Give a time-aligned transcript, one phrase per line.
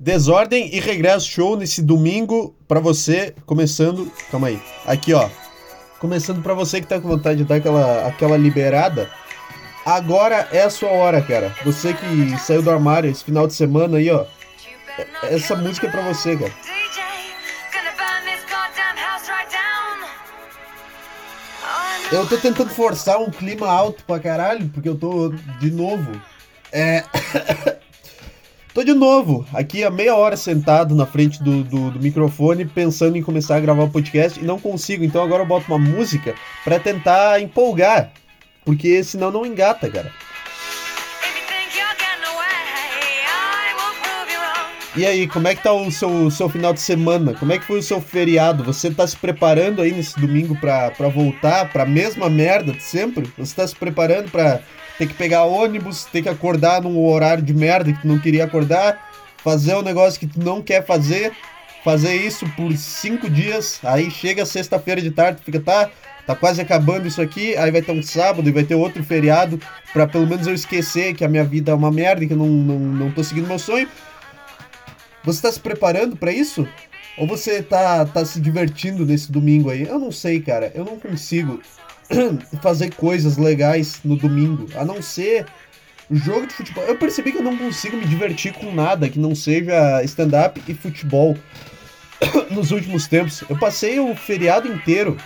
[0.00, 4.10] Desordem e Regresso Show nesse domingo pra você, começando.
[4.30, 4.58] Calma aí.
[4.86, 5.28] Aqui, ó.
[5.98, 9.10] Começando pra você que tá com vontade de dar aquela, aquela liberada.
[9.84, 11.54] Agora é a sua hora, cara.
[11.66, 14.24] Você que saiu do armário esse final de semana aí, ó.
[15.24, 16.52] Essa música é pra você, cara.
[22.10, 25.28] Eu tô tentando forçar um clima alto pra caralho, porque eu tô
[25.58, 26.10] de novo.
[26.72, 27.04] É.
[28.72, 33.16] Tô de novo, aqui há meia hora sentado na frente do, do, do, microfone, pensando
[33.16, 35.02] em começar a gravar o podcast e não consigo.
[35.02, 38.12] Então agora eu boto uma música para tentar empolgar,
[38.64, 40.12] porque senão não engata, cara.
[44.96, 47.34] E aí, como é que tá o seu, seu final de semana?
[47.34, 48.62] Como é que foi o seu feriado?
[48.64, 53.32] Você tá se preparando aí nesse domingo pra, pra voltar pra mesma merda de sempre?
[53.38, 54.60] Você tá se preparando pra
[55.00, 58.44] ter que pegar ônibus, ter que acordar num horário de merda que tu não queria
[58.44, 59.10] acordar,
[59.42, 61.32] fazer um negócio que tu não quer fazer,
[61.82, 65.88] fazer isso por cinco dias, aí chega sexta-feira de tarde, fica, tá,
[66.26, 69.58] tá quase acabando isso aqui, aí vai ter um sábado e vai ter outro feriado,
[69.90, 72.38] pra pelo menos eu esquecer que a minha vida é uma merda e que eu
[72.38, 73.88] não, não, não tô seguindo meu sonho.
[75.24, 76.68] Você tá se preparando para isso?
[77.16, 79.82] Ou você tá, tá se divertindo nesse domingo aí?
[79.82, 80.70] Eu não sei, cara.
[80.74, 81.58] Eu não consigo.
[82.62, 85.46] fazer coisas legais no domingo, a não ser
[86.10, 86.84] jogo de futebol.
[86.84, 90.74] Eu percebi que eu não consigo me divertir com nada que não seja stand-up e
[90.74, 91.36] futebol
[92.50, 93.42] nos últimos tempos.
[93.48, 95.16] Eu passei o feriado inteiro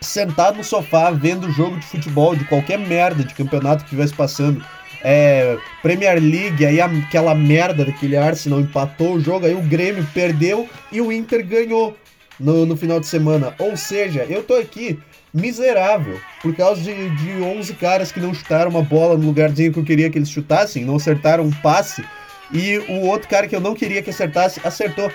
[0.00, 4.64] sentado no sofá vendo jogo de futebol, de qualquer merda de campeonato que estivesse passando.
[5.04, 10.68] É, Premier League, aí aquela merda daquele Arsenal empatou o jogo, aí o Grêmio perdeu
[10.92, 11.96] e o Inter ganhou
[12.38, 13.54] no, no final de semana.
[13.58, 14.98] Ou seja, eu tô aqui
[15.32, 19.78] miserável por causa de, de 11 caras que não chutaram uma bola no lugarzinho que
[19.78, 22.04] eu queria que eles chutassem, não acertaram um passe,
[22.52, 25.10] e o outro cara que eu não queria que acertasse, acertou.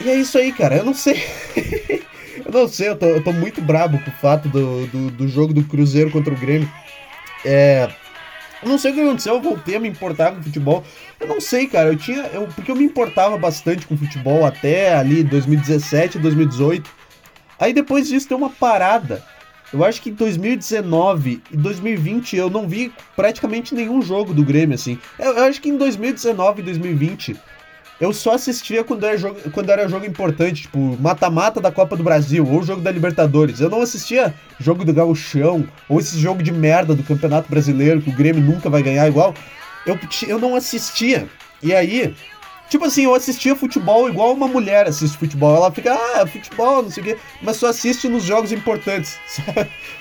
[0.00, 1.22] E é isso aí, cara, eu não sei.
[2.44, 5.28] eu não sei, eu tô, eu tô muito brabo com o fato do, do, do
[5.28, 6.70] jogo do Cruzeiro contra o Grêmio.
[7.44, 7.88] É.
[8.62, 10.84] Eu não sei o que aconteceu, eu voltei a me importar com futebol.
[11.18, 12.24] Eu não sei, cara, eu tinha.
[12.26, 17.05] Eu, porque eu me importava bastante com futebol até ali 2017, 2018.
[17.58, 19.22] Aí depois disso deu uma parada.
[19.72, 24.74] Eu acho que em 2019 e 2020 eu não vi praticamente nenhum jogo do Grêmio,
[24.74, 24.98] assim.
[25.18, 27.36] Eu, eu acho que em 2019 e 2020
[27.98, 32.04] eu só assistia quando era jogo, quando era jogo importante, tipo mata-mata da Copa do
[32.04, 33.60] Brasil ou jogo da Libertadores.
[33.60, 38.10] Eu não assistia jogo do Gauchão ou esse jogo de merda do Campeonato Brasileiro que
[38.10, 39.34] o Grêmio nunca vai ganhar igual.
[39.86, 41.26] Eu, eu não assistia.
[41.62, 42.14] E aí,
[42.68, 45.56] Tipo assim, eu assistia futebol igual uma mulher assiste futebol.
[45.56, 49.18] Ela fica, ah, futebol, não sei o quê, mas só assiste nos jogos importantes.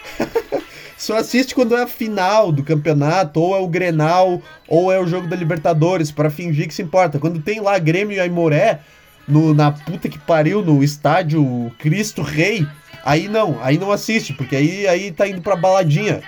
[0.97, 5.05] só assiste quando é a final do campeonato, ou é o Grenal, ou é o
[5.05, 7.19] jogo da Libertadores, para fingir que se importa.
[7.19, 8.79] Quando tem lá Grêmio e Aimoré,
[9.27, 12.67] no, na puta que pariu, no estádio Cristo Rei,
[13.03, 16.23] aí não, aí não assiste, porque aí, aí tá indo pra baladinha.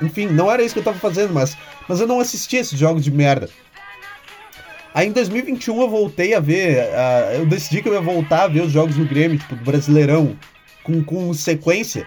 [0.00, 1.56] Enfim, não era isso que eu tava fazendo, mas,
[1.88, 3.48] mas eu não assistia esses jogos de merda.
[4.96, 8.48] Aí em 2021 eu voltei a ver, uh, eu decidi que eu ia voltar a
[8.48, 10.34] ver os jogos do Grêmio, tipo, do Brasileirão,
[10.82, 12.06] com, com sequência.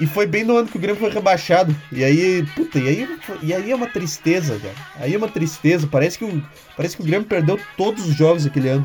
[0.00, 1.74] E foi bem no ano que o Grêmio foi rebaixado.
[1.90, 4.74] E aí, puta, e aí, e aí é uma tristeza, cara.
[5.00, 5.88] Aí é uma tristeza.
[5.90, 6.40] Parece que, o,
[6.76, 8.84] parece que o Grêmio perdeu todos os jogos aquele ano.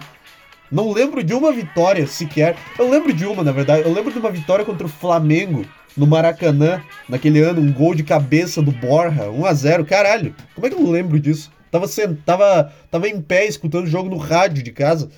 [0.71, 2.55] Não lembro de uma vitória sequer.
[2.79, 3.83] Eu lembro de uma, na verdade.
[3.83, 5.63] Eu lembro de uma vitória contra o Flamengo
[5.95, 10.65] no Maracanã, naquele ano, um gol de cabeça do Borja, 1 a 0 Caralho, como
[10.65, 11.51] é que eu não lembro disso?
[11.71, 11.87] Tava,
[12.25, 15.09] tava, tava em pé escutando o jogo no rádio de casa.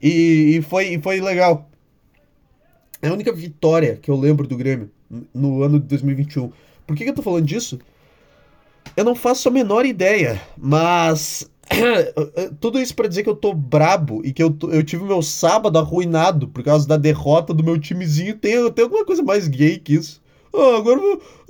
[0.00, 1.68] E, e, foi, e foi legal.
[3.02, 4.90] É a única vitória que eu lembro do Grêmio
[5.34, 6.50] no ano de 2021.
[6.86, 7.78] Por que, que eu tô falando disso?
[8.96, 11.50] Eu não faço a menor ideia, mas.
[12.60, 15.78] Tudo isso para dizer que eu tô brabo e que eu, eu tive meu sábado
[15.78, 18.36] arruinado por causa da derrota do meu timezinho.
[18.36, 20.22] Tem, tem alguma coisa mais gay que isso?
[20.58, 21.00] Ah, agora,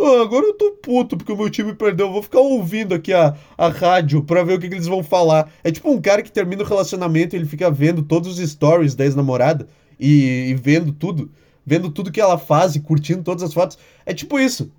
[0.01, 2.11] ah, agora eu tô puto porque o meu time perdeu.
[2.11, 5.49] vou ficar ouvindo aqui a, a rádio pra ver o que, que, eles vão falar.
[5.63, 8.97] É tipo um cara que termina o relacionamento e ele fica vendo todos os stories
[8.97, 9.69] da ex-namorada
[9.99, 11.31] e, e, vendo tudo.
[11.65, 13.79] Vendo tudo que ela faz e curtindo todas as fotos.
[14.05, 14.73] É tipo isso.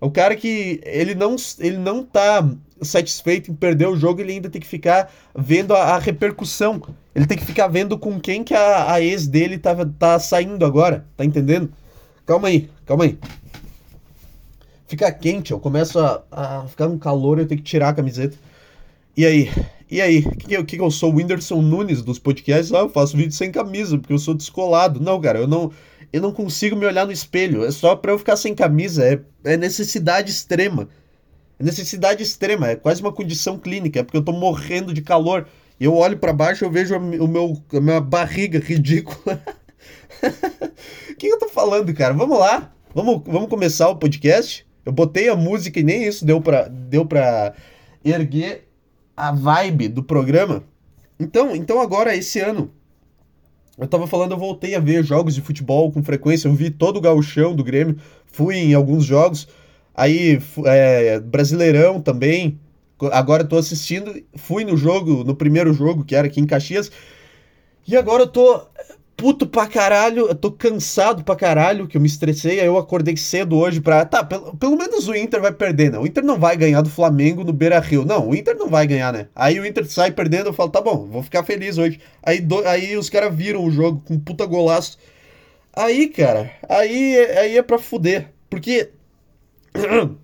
[0.00, 2.48] É o cara que ele não, ele não tá
[2.80, 6.80] satisfeito em perder o jogo, ele ainda tem que ficar vendo a, a repercussão.
[7.14, 10.64] Ele tem que ficar vendo com quem que a, a ex dele tá, tá saindo
[10.64, 11.04] agora.
[11.18, 11.70] Tá entendendo?
[12.24, 13.18] Calma aí, calma aí
[14.86, 18.36] fica quente, eu começo a, a ficar com calor, eu tenho que tirar a camiseta.
[19.16, 19.50] E aí?
[19.90, 20.20] E aí?
[20.20, 21.12] O que, que, que, eu sou?
[21.12, 22.72] O Whindersson Nunes dos podcasts?
[22.72, 25.00] Ah, eu faço vídeo sem camisa, porque eu sou descolado.
[25.00, 25.70] Não, cara, eu não,
[26.12, 27.64] eu não consigo me olhar no espelho.
[27.64, 29.04] É só pra eu ficar sem camisa.
[29.04, 29.20] É,
[29.52, 30.88] é necessidade extrema.
[31.58, 32.70] É necessidade extrema.
[32.70, 34.00] É quase uma condição clínica.
[34.00, 35.46] É porque eu tô morrendo de calor.
[35.78, 39.40] eu olho para baixo eu vejo o meu, a minha barriga ridícula.
[41.10, 42.14] O que eu tô falando, cara?
[42.14, 42.72] Vamos lá.
[42.94, 44.66] Vamos, vamos começar o podcast.
[44.84, 47.54] Eu botei a música e nem isso deu pra, deu pra
[48.04, 48.68] erguer
[49.16, 50.62] a vibe do programa.
[51.18, 52.70] Então, então agora, esse ano,
[53.78, 56.48] eu tava falando, eu voltei a ver jogos de futebol com frequência.
[56.48, 57.96] Eu vi todo o gauchão do Grêmio,
[58.26, 59.48] fui em alguns jogos.
[59.94, 62.58] Aí, é, Brasileirão também.
[63.12, 64.22] Agora eu tô assistindo.
[64.36, 66.90] Fui no jogo, no primeiro jogo, que era aqui em Caxias.
[67.86, 68.66] E agora eu tô
[69.16, 73.16] puto pra caralho, eu tô cansado pra caralho, que eu me estressei, aí eu acordei
[73.16, 74.04] cedo hoje pra.
[74.04, 75.98] Tá, pelo, pelo menos o Inter vai perder, né?
[75.98, 78.04] O Inter não vai ganhar do Flamengo no Beira Rio.
[78.04, 79.28] Não, o Inter não vai ganhar, né?
[79.34, 82.00] Aí o Inter sai perdendo, eu falo, tá bom, vou ficar feliz hoje.
[82.22, 84.98] Aí, do, aí os caras viram o jogo com puta golaço.
[85.72, 88.28] Aí, cara, aí, aí é pra fuder.
[88.48, 88.90] Porque.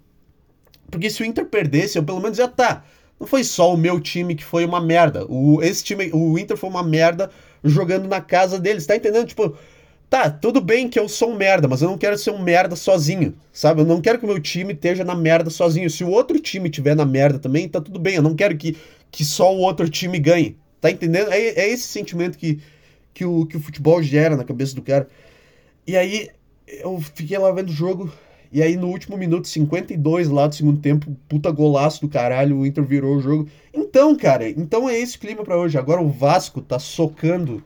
[0.90, 2.84] Porque se o Inter perdesse, eu pelo menos já tá.
[3.19, 5.25] Não foi só o meu time que foi uma merda.
[5.28, 7.31] O, esse time, o Inter foi uma merda
[7.64, 9.26] jogando na casa deles, tá entendendo?
[9.26, 9.56] Tipo,
[10.08, 12.74] tá, tudo bem que eu sou um merda, mas eu não quero ser um merda
[12.74, 13.82] sozinho, sabe?
[13.82, 15.88] Eu não quero que o meu time esteja na merda sozinho.
[15.88, 18.16] Se o outro time estiver na merda também, tá tudo bem.
[18.16, 18.76] Eu não quero que,
[19.10, 20.56] que só o outro time ganhe.
[20.80, 21.30] Tá entendendo?
[21.30, 22.60] É, é esse sentimento que,
[23.14, 25.08] que, o, que o futebol gera na cabeça do cara.
[25.86, 26.28] E aí,
[26.66, 28.12] eu fiquei lá vendo o jogo.
[28.52, 32.67] E aí, no último minuto, 52 lá do segundo tempo, puta golaço do caralho, o
[32.67, 33.49] Inter virou o jogo.
[33.73, 35.79] Então, cara, então é esse clima para hoje.
[35.79, 37.62] Agora o Vasco tá socando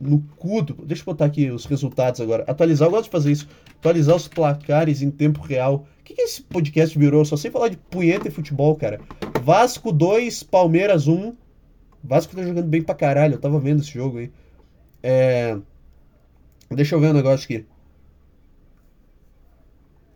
[0.00, 0.62] no cu.
[0.62, 0.74] Do...
[0.86, 2.44] Deixa eu botar aqui os resultados agora.
[2.46, 3.48] Atualizar, eu gosto de fazer isso.
[3.78, 5.86] Atualizar os placares em tempo real.
[6.00, 7.24] O que, que esse podcast virou?
[7.24, 9.00] Só sei falar de punheta e futebol, cara.
[9.42, 11.34] Vasco 2, Palmeiras 1.
[12.04, 13.34] Vasco tá jogando bem pra caralho.
[13.34, 14.30] Eu tava vendo esse jogo aí.
[15.02, 15.58] É...
[16.70, 17.66] Deixa eu ver um negócio aqui.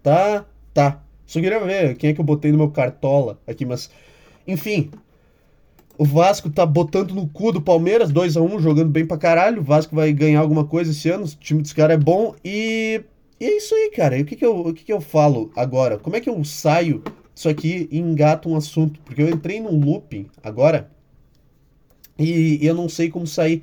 [0.05, 1.03] Tá, tá.
[1.25, 3.91] Só queria ver quem é que eu botei no meu cartola aqui, mas.
[4.47, 4.91] Enfim.
[5.97, 9.61] O Vasco tá botando no cu do Palmeiras, 2 a 1 jogando bem pra caralho.
[9.61, 11.25] O Vasco vai ganhar alguma coisa esse ano.
[11.25, 12.35] O time dos caras é bom.
[12.45, 13.01] E,
[13.41, 14.19] e é isso aí, cara.
[14.19, 15.97] E o que que, eu, o que que eu falo agora?
[15.97, 17.03] Como é que eu saio
[17.33, 19.01] disso aqui e engato um assunto?
[19.01, 20.91] Porque eu entrei num looping agora
[22.19, 23.63] e, e eu não sei como sair.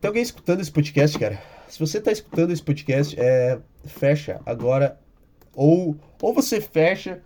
[0.00, 1.42] Tem alguém escutando esse podcast, cara?
[1.68, 4.98] Se você tá escutando esse podcast, é, fecha agora
[5.54, 7.20] ou, ou você fecha,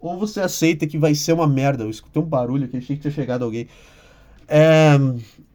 [0.00, 1.84] ou você aceita que vai ser uma merda.
[1.84, 3.68] Eu escutei um barulho aqui, achei que tinha chegado alguém.
[4.48, 4.98] É,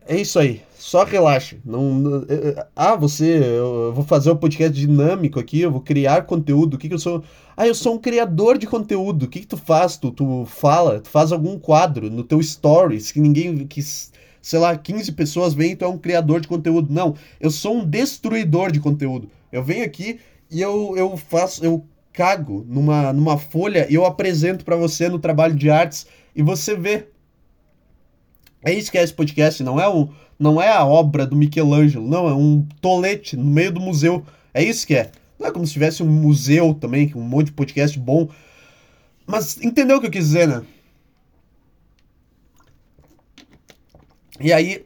[0.08, 0.62] é isso aí.
[0.78, 1.58] Só relaxa.
[1.66, 3.42] Não, é, é, ah, você.
[3.44, 6.76] Eu vou fazer um podcast dinâmico aqui, eu vou criar conteúdo.
[6.76, 7.24] O que, que eu sou?
[7.58, 9.24] Ah, eu sou um criador de conteúdo.
[9.24, 9.98] O que, que tu faz?
[9.98, 13.66] Tu, tu fala, tu faz algum quadro no teu stories que ninguém.
[13.66, 13.82] que
[14.42, 16.94] sei lá, 15 pessoas e tu é um criador de conteúdo.
[16.94, 19.28] Não, eu sou um destruidor de conteúdo.
[19.52, 20.20] Eu venho aqui
[20.52, 21.66] e eu, eu faço.
[21.66, 21.84] Eu
[22.16, 26.76] cago numa, numa folha e eu apresento para você no trabalho de artes e você
[26.76, 27.08] vê.
[28.64, 30.10] É isso que é esse podcast, não é, um,
[30.40, 34.26] não é a obra do Michelangelo, não, é um tolete no meio do museu.
[34.54, 35.12] É isso que é.
[35.38, 38.30] Não é como se tivesse um museu também, um monte de podcast bom.
[39.28, 40.64] Mas entendeu o que eu quis dizer, né?
[44.40, 44.86] E aí,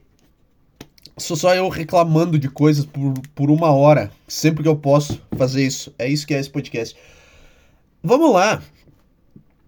[1.17, 5.65] sou só eu reclamando de coisas por, por uma hora, sempre que eu posso fazer
[5.65, 5.93] isso.
[5.97, 6.97] É isso que é esse podcast.
[8.01, 8.63] Vamos lá.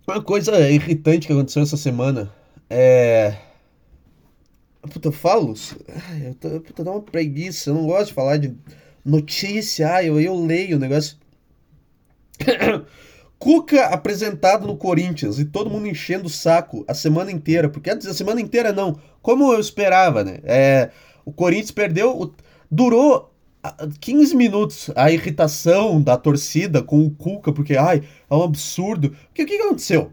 [0.08, 2.32] Uma coisa irritante que aconteceu essa semana
[2.70, 3.36] é.
[4.82, 5.54] Puta, eu falo.
[6.24, 7.70] Eu tô, puta, dá uma preguiça.
[7.70, 8.56] Eu não gosto de falar de
[9.04, 9.90] notícia.
[9.90, 11.18] Ai, eu, eu leio o negócio.
[13.38, 17.68] Cuca apresentado no Corinthians e todo mundo enchendo o saco a semana inteira.
[17.68, 18.98] Porque a semana inteira não.
[19.22, 20.40] Como eu esperava, né?
[20.44, 20.90] É,
[21.26, 22.34] o Corinthians perdeu.
[22.70, 23.31] Durou
[24.00, 29.12] 15 minutos a irritação da torcida com o Cuca, porque ai, é um absurdo.
[29.28, 30.12] Porque o que, que aconteceu?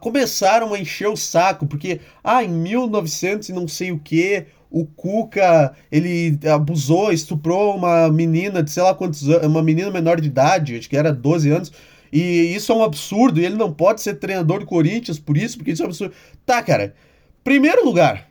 [0.00, 4.84] começaram a encher o saco, porque ah, em 1900 e não sei o que, o
[4.84, 10.28] Cuca, ele abusou, estuprou uma menina de sei lá quantos anos, uma menina menor de
[10.28, 11.72] idade, acho que era 12 anos,
[12.12, 15.56] e isso é um absurdo, e ele não pode ser treinador do Corinthians por isso,
[15.56, 16.14] porque isso é um absurdo.
[16.44, 16.94] Tá, cara,
[17.42, 18.29] primeiro lugar,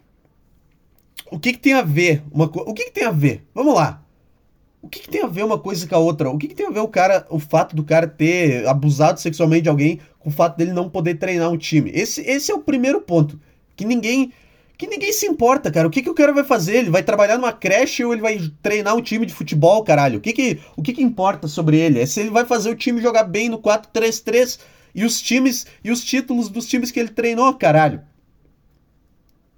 [1.31, 2.24] o que, que tem a ver?
[2.31, 3.43] Uma, o que, que tem a ver?
[3.53, 4.03] Vamos lá.
[4.81, 6.29] O que, que, tem a ver uma coisa com a outra?
[6.29, 9.63] O que, que, tem a ver o cara, o fato do cara ter abusado sexualmente
[9.63, 11.91] de alguém com o fato dele não poder treinar um time?
[11.93, 13.39] Esse, esse é o primeiro ponto.
[13.75, 14.31] Que ninguém.
[14.77, 15.86] Que ninguém se importa, cara.
[15.86, 16.77] O que, que o cara vai fazer?
[16.77, 20.19] Ele vai trabalhar numa creche ou ele vai treinar um time de futebol, caralho?
[20.19, 22.00] O que, que, o que, que importa sobre ele?
[22.00, 24.57] É se ele vai fazer o time jogar bem no 4-3-3
[24.95, 28.01] e os times e os títulos dos times que ele treinou, caralho.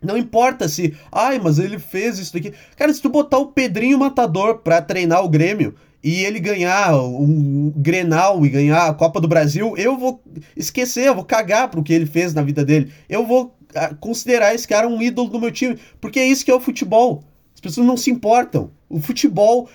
[0.01, 2.53] Não importa se, ai, mas ele fez isso daqui.
[2.75, 7.71] Cara, se tu botar o Pedrinho Matador pra treinar o Grêmio e ele ganhar um
[7.75, 10.21] Grenal e ganhar a Copa do Brasil, eu vou
[10.57, 12.91] esquecer, eu vou cagar pro que ele fez na vida dele.
[13.07, 13.55] Eu vou
[13.99, 15.77] considerar esse cara um ídolo do meu time.
[15.99, 17.23] Porque é isso que é o futebol.
[17.53, 18.71] As pessoas não se importam.
[18.89, 19.69] O futebol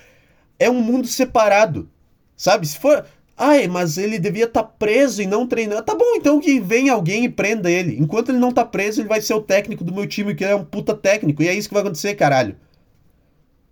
[0.59, 1.89] é um mundo separado.
[2.35, 2.67] Sabe?
[2.67, 3.05] Se for.
[3.37, 5.83] Ai, mas ele devia estar tá preso e não treinando.
[5.83, 7.95] Tá bom, então que venha alguém e prenda ele.
[7.99, 10.55] Enquanto ele não tá preso, ele vai ser o técnico do meu time, que é
[10.55, 11.43] um puta técnico.
[11.43, 12.55] E é isso que vai acontecer, caralho.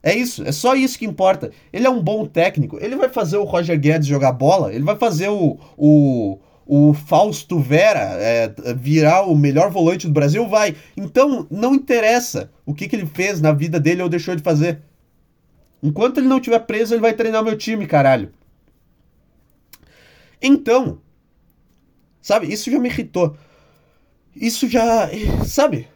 [0.04, 1.50] É isso, é só isso que importa.
[1.74, 2.78] Ele é um bom técnico.
[2.80, 7.60] Ele vai fazer o Roger Guedes jogar bola, ele vai fazer o, o, o Fausto
[7.60, 10.48] Vera é, virar o melhor volante do Brasil?
[10.48, 10.76] Vai.
[10.96, 14.80] Então, não interessa o que, que ele fez na vida dele ou deixou de fazer.
[15.82, 18.32] Enquanto ele não estiver preso, ele vai treinar meu time, caralho.
[20.42, 21.02] Então,
[22.22, 23.36] sabe, isso já me irritou.
[24.36, 25.10] Isso já.
[25.46, 25.88] Sabe?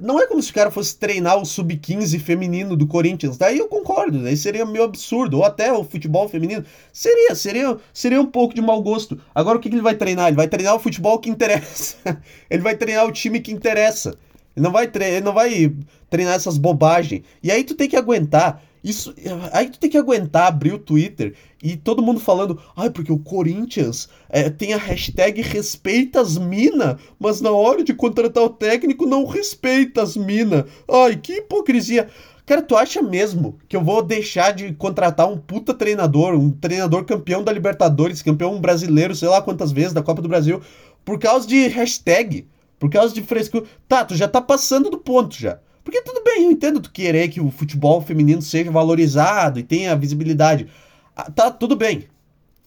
[0.00, 3.36] Não é como se o cara fosse treinar o sub-15 feminino do Corinthians.
[3.36, 5.38] Daí eu concordo, daí seria meio absurdo.
[5.38, 6.64] Ou até o futebol feminino.
[6.92, 9.20] Seria, seria, seria um pouco de mau gosto.
[9.34, 10.28] Agora o que, que ele vai treinar?
[10.28, 11.96] Ele vai treinar o futebol que interessa.
[12.48, 14.16] ele vai treinar o time que interessa.
[14.56, 15.72] Ele não vai, ele não vai
[16.08, 17.22] treinar essas bobagens.
[17.42, 18.62] E aí tu tem que aguentar.
[18.84, 19.14] Isso,
[19.50, 23.18] aí tu tem que aguentar abrir o Twitter e todo mundo falando, ai, porque o
[23.18, 29.06] Corinthians é, tem a hashtag respeita as mina, mas na hora de contratar o técnico
[29.06, 30.66] não respeita as mina.
[30.86, 32.10] Ai, que hipocrisia.
[32.44, 37.06] Cara, tu acha mesmo que eu vou deixar de contratar um puta treinador, um treinador
[37.06, 40.60] campeão da Libertadores, campeão brasileiro, sei lá quantas vezes, da Copa do Brasil,
[41.06, 42.46] por causa de hashtag,
[42.78, 43.64] por causa de frescura?
[43.88, 45.58] Tá, tu já tá passando do ponto já.
[45.84, 49.94] Porque tudo bem, eu entendo tu querer que o futebol feminino seja valorizado e tenha
[49.94, 50.66] visibilidade.
[51.14, 52.08] Ah, tá, tudo bem.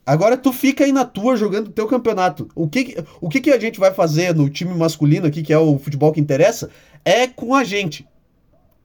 [0.05, 2.47] Agora tu fica aí na tua jogando o teu campeonato.
[2.55, 5.57] O que, o que, que a gente vai fazer no time masculino aqui, que é
[5.57, 6.69] o futebol que interessa,
[7.03, 8.07] é com a gente.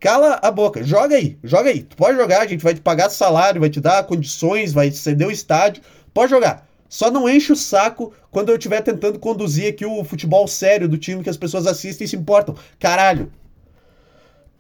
[0.00, 1.82] Cala a boca, joga aí, joga aí.
[1.82, 5.28] Tu pode jogar, a gente vai te pagar salário, vai te dar condições, vai ceder
[5.28, 5.82] o estádio.
[6.12, 6.66] Pode jogar.
[6.88, 10.98] Só não enche o saco quando eu estiver tentando conduzir aqui o futebol sério do
[10.98, 12.56] time que as pessoas assistem e se importam.
[12.80, 13.30] Caralho,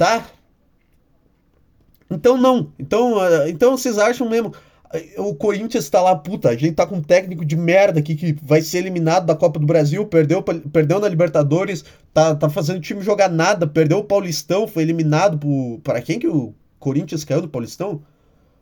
[0.02, 0.26] tá?
[2.10, 2.72] Então não.
[2.76, 4.52] Então, uh, então vocês acham mesmo.
[5.16, 8.36] O Corinthians tá lá, puta, a gente tá com um técnico de merda aqui que
[8.42, 11.82] vai ser eliminado da Copa do Brasil, perdeu, perdeu na Libertadores,
[12.12, 15.80] tá, tá fazendo o time jogar nada, perdeu o Paulistão, foi eliminado por.
[15.82, 18.02] Para quem que o Corinthians caiu do Paulistão?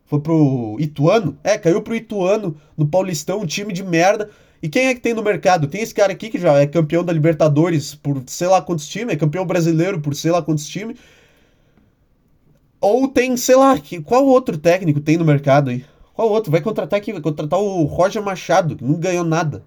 [0.05, 1.37] Foi pro Ituano?
[1.43, 4.29] É, caiu pro Ituano no Paulistão, um time de merda.
[4.63, 5.67] E quem é que tem no mercado?
[5.67, 9.15] Tem esse cara aqui que já é campeão da Libertadores por sei lá quantos times,
[9.15, 10.99] é campeão brasileiro por sei lá quantos times.
[12.81, 15.85] Ou tem, sei lá, que, qual outro técnico tem no mercado aí?
[16.15, 16.51] Qual outro?
[16.51, 19.65] Vai contratar aqui, vai contratar o Roger Machado, que não ganhou nada.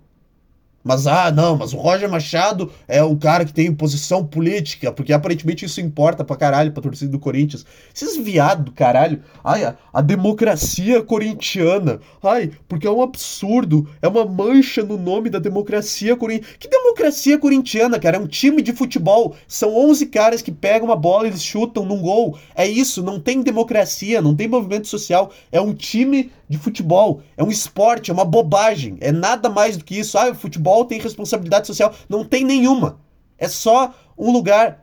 [0.83, 5.13] Mas, ah, não, mas o Roger Machado é um cara que tem posição política, porque
[5.13, 7.65] aparentemente isso importa pra caralho pra torcida do Corinthians.
[7.95, 9.21] Esses viados do caralho.
[9.41, 12.01] Ai, a, a, democracia corintiana.
[12.21, 13.87] Ai, porque é um absurdo.
[14.01, 16.57] É uma mancha no nome da democracia corintiana.
[16.59, 18.17] Que democracia corintiana, cara?
[18.17, 19.35] É um time de futebol.
[19.47, 22.37] São 11 caras que pegam uma bola e eles chutam num gol.
[22.55, 25.31] É isso, não tem democracia, não tem movimento social.
[25.49, 27.21] É um time de futebol.
[27.35, 28.97] É um esporte, é uma bobagem.
[29.01, 30.17] É nada mais do que isso.
[30.17, 31.93] Ah, o futebol tem responsabilidade social.
[32.07, 32.99] Não tem nenhuma.
[33.37, 34.82] É só um lugar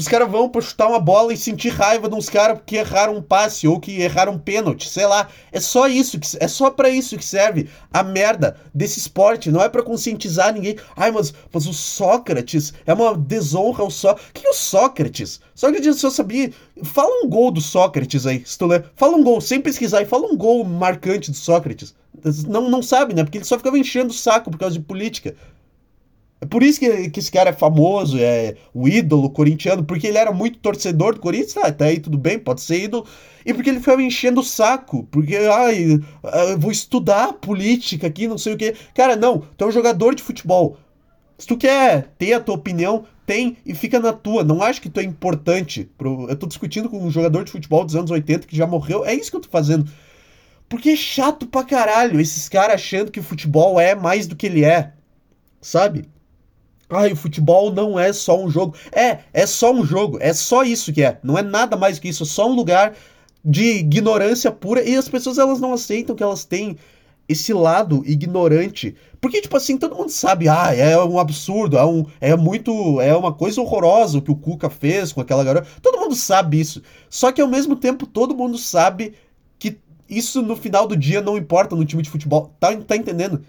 [0.00, 3.16] os caras vão pra chutar uma bola e sentir raiva de uns caras que erraram
[3.16, 5.28] um passe ou que erraram um pênalti, sei lá.
[5.50, 9.50] É só isso, que, é só para isso que serve a merda desse esporte.
[9.50, 10.76] Não é para conscientizar ninguém.
[10.96, 13.88] Ai, mas, mas o Sócrates é uma desonra ao.
[13.88, 15.40] O que o Sócrates?
[15.54, 16.52] Sócrates só sabia.
[16.84, 18.84] Fala um gol do Sócrates aí, se tu ler.
[18.94, 21.94] Fala um gol, sem pesquisar, e fala um gol marcante do Sócrates.
[22.46, 23.24] Não, não sabe, né?
[23.24, 25.34] Porque ele só ficava enchendo o saco por causa de política.
[26.40, 30.18] É por isso que, que esse cara é famoso, é o ídolo corintiano, porque ele
[30.18, 33.06] era muito torcedor do Corinthians, tá, tá aí tudo bem, pode ser ídolo,
[33.44, 35.98] e porque ele ficava enchendo o saco, porque, ai,
[36.50, 38.74] eu vou estudar política aqui, não sei o que.
[38.94, 40.76] Cara, não, tu é um jogador de futebol.
[41.36, 44.42] Se tu quer ter a tua opinião, tem e fica na tua.
[44.42, 45.88] Não acho que tu é importante.
[45.96, 46.28] Pro...
[46.28, 49.14] Eu tô discutindo com um jogador de futebol dos anos 80 que já morreu, é
[49.14, 49.88] isso que eu tô fazendo.
[50.68, 54.46] Porque é chato pra caralho esses caras achando que o futebol é mais do que
[54.46, 54.92] ele é,
[55.60, 56.06] sabe?
[56.90, 58.74] Ai, o futebol não é só um jogo.
[58.92, 60.18] É, é só um jogo.
[60.20, 61.18] É só isso que é.
[61.22, 62.22] Não é nada mais que isso.
[62.22, 62.94] É só um lugar
[63.44, 64.82] de ignorância pura.
[64.82, 66.76] E as pessoas elas não aceitam que elas têm
[67.28, 68.96] esse lado ignorante.
[69.20, 73.00] Porque, tipo assim, todo mundo sabe, ah, é um absurdo, é, um, é muito.
[73.00, 75.68] É uma coisa horrorosa o que o Cuca fez com aquela garota.
[75.82, 76.82] Todo mundo sabe isso.
[77.10, 79.14] Só que ao mesmo tempo, todo mundo sabe
[79.58, 79.78] que
[80.08, 82.54] isso no final do dia não importa no time de futebol.
[82.58, 83.44] Tá, tá entendendo?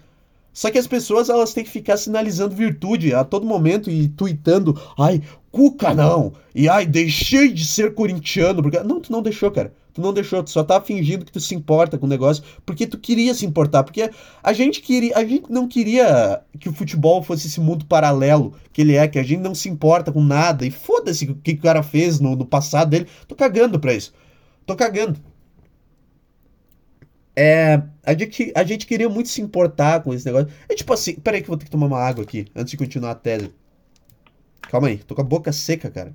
[0.52, 4.80] Só que as pessoas elas têm que ficar sinalizando virtude a todo momento e tweetando,
[4.98, 9.72] ai, Cuca não, e ai, deixei de ser corintiano, porque não, tu não deixou, cara.
[9.92, 12.86] Tu não deixou, tu só tá fingindo que tu se importa com o negócio, porque
[12.86, 14.08] tu queria se importar, porque
[14.40, 18.82] a gente queria, a gente não queria que o futebol fosse esse mundo paralelo que
[18.82, 21.58] ele é, que a gente não se importa com nada, e foda-se o que, o
[21.58, 24.12] cara fez no, no passado dele, tô cagando pra isso.
[24.64, 25.18] Tô cagando.
[27.34, 30.48] É, a gente, a gente queria muito se importar com esse negócio.
[30.68, 32.76] É tipo assim, peraí que eu vou ter que tomar uma água aqui, antes de
[32.76, 33.52] continuar a tese.
[34.62, 36.14] Calma aí, tô com a boca seca, cara.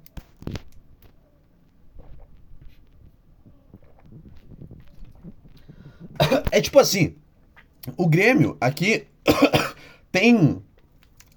[6.52, 7.16] É tipo assim,
[7.98, 9.08] o Grêmio aqui
[10.12, 10.62] tem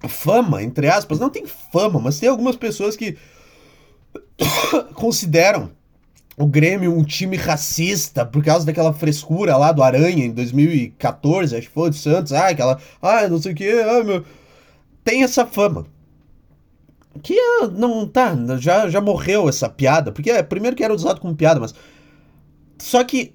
[0.07, 3.17] fama, entre aspas, não tem fama, mas tem algumas pessoas que
[4.95, 5.71] consideram
[6.39, 11.67] o Grêmio um time racista por causa daquela frescura lá do Aranha em 2014, acho
[11.67, 14.23] que foi, do Santos, ah, aquela, ah, não sei o que, ah, meu.
[15.03, 15.85] Tem essa fama.
[17.21, 21.19] Que ah, não tá, já, já morreu essa piada, porque é, primeiro que era usado
[21.19, 21.75] como piada, mas.
[22.77, 23.33] Só que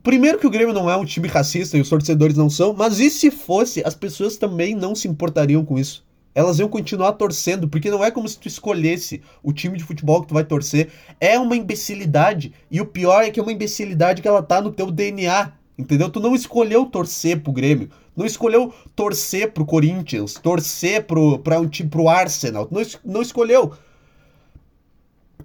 [0.00, 3.00] primeiro que o Grêmio não é um time racista e os torcedores não são, mas
[3.00, 6.04] e se fosse, as pessoas também não se importariam com isso.
[6.34, 10.22] Elas iam continuar torcendo, porque não é como se tu escolhesse o time de futebol
[10.22, 10.90] que tu vai torcer.
[11.20, 12.52] É uma imbecilidade.
[12.70, 15.52] E o pior é que é uma imbecilidade que ela tá no teu DNA.
[15.76, 16.10] Entendeu?
[16.10, 17.90] Tu não escolheu torcer pro Grêmio.
[18.16, 22.66] Não escolheu torcer pro Corinthians, torcer pro, pra um time pro Arsenal.
[22.66, 22.82] Tu não,
[23.14, 23.72] não escolheu.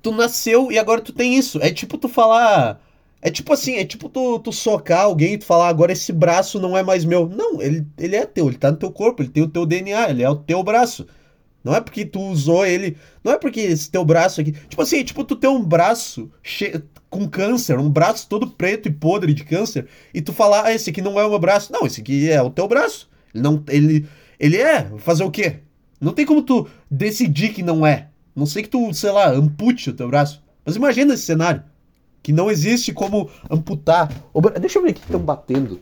[0.02, 1.60] Tu nasceu e agora tu tem isso.
[1.62, 2.82] É tipo tu falar.
[3.26, 6.60] É tipo assim, é tipo tu, tu socar alguém e tu falar, agora esse braço
[6.60, 7.28] não é mais meu.
[7.28, 10.12] Não, ele, ele é teu, ele tá no teu corpo, ele tem o teu DNA,
[10.12, 11.08] ele é o teu braço.
[11.64, 12.96] Não é porque tu usou ele.
[13.24, 14.52] Não é porque esse teu braço aqui.
[14.52, 16.84] Tipo assim, tipo, tu tem um braço che...
[17.10, 20.92] com câncer, um braço todo preto e podre de câncer, e tu falar, ah, esse
[20.92, 21.74] aqui não é o meu braço.
[21.74, 23.10] Não, esse aqui é o teu braço.
[23.34, 23.64] Ele não.
[23.70, 24.08] Ele.
[24.40, 24.88] Ele é.
[25.00, 25.62] Fazer o quê?
[26.00, 28.10] Não tem como tu decidir que não é.
[28.36, 30.44] Não sei que tu, sei lá, ampute o teu braço.
[30.64, 31.64] Mas imagina esse cenário
[32.26, 34.10] que não existe como amputar.
[34.60, 35.80] Deixa eu ver o que estão batendo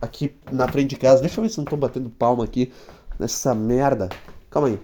[0.00, 1.20] aqui na frente de casa.
[1.20, 2.72] Deixa eu ver se não estão batendo palma aqui
[3.18, 4.08] nessa merda.
[4.48, 4.78] Calma aí.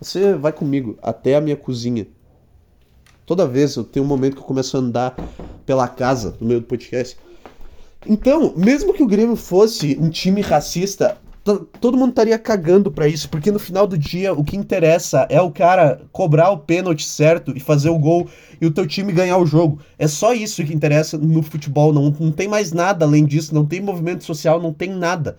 [0.00, 2.08] Você vai comigo até a minha cozinha.
[3.24, 5.14] Toda vez eu tenho um momento que eu começo a andar
[5.64, 7.16] pela casa no meio do podcast.
[8.04, 13.28] Então, mesmo que o Grêmio fosse um time racista, todo mundo estaria cagando para isso,
[13.28, 17.52] porque no final do dia o que interessa é o cara cobrar o pênalti certo
[17.54, 18.26] e fazer o gol
[18.58, 19.78] e o teu time ganhar o jogo.
[19.98, 23.66] É só isso que interessa no futebol, não, não tem mais nada além disso, não
[23.66, 25.36] tem movimento social, não tem nada.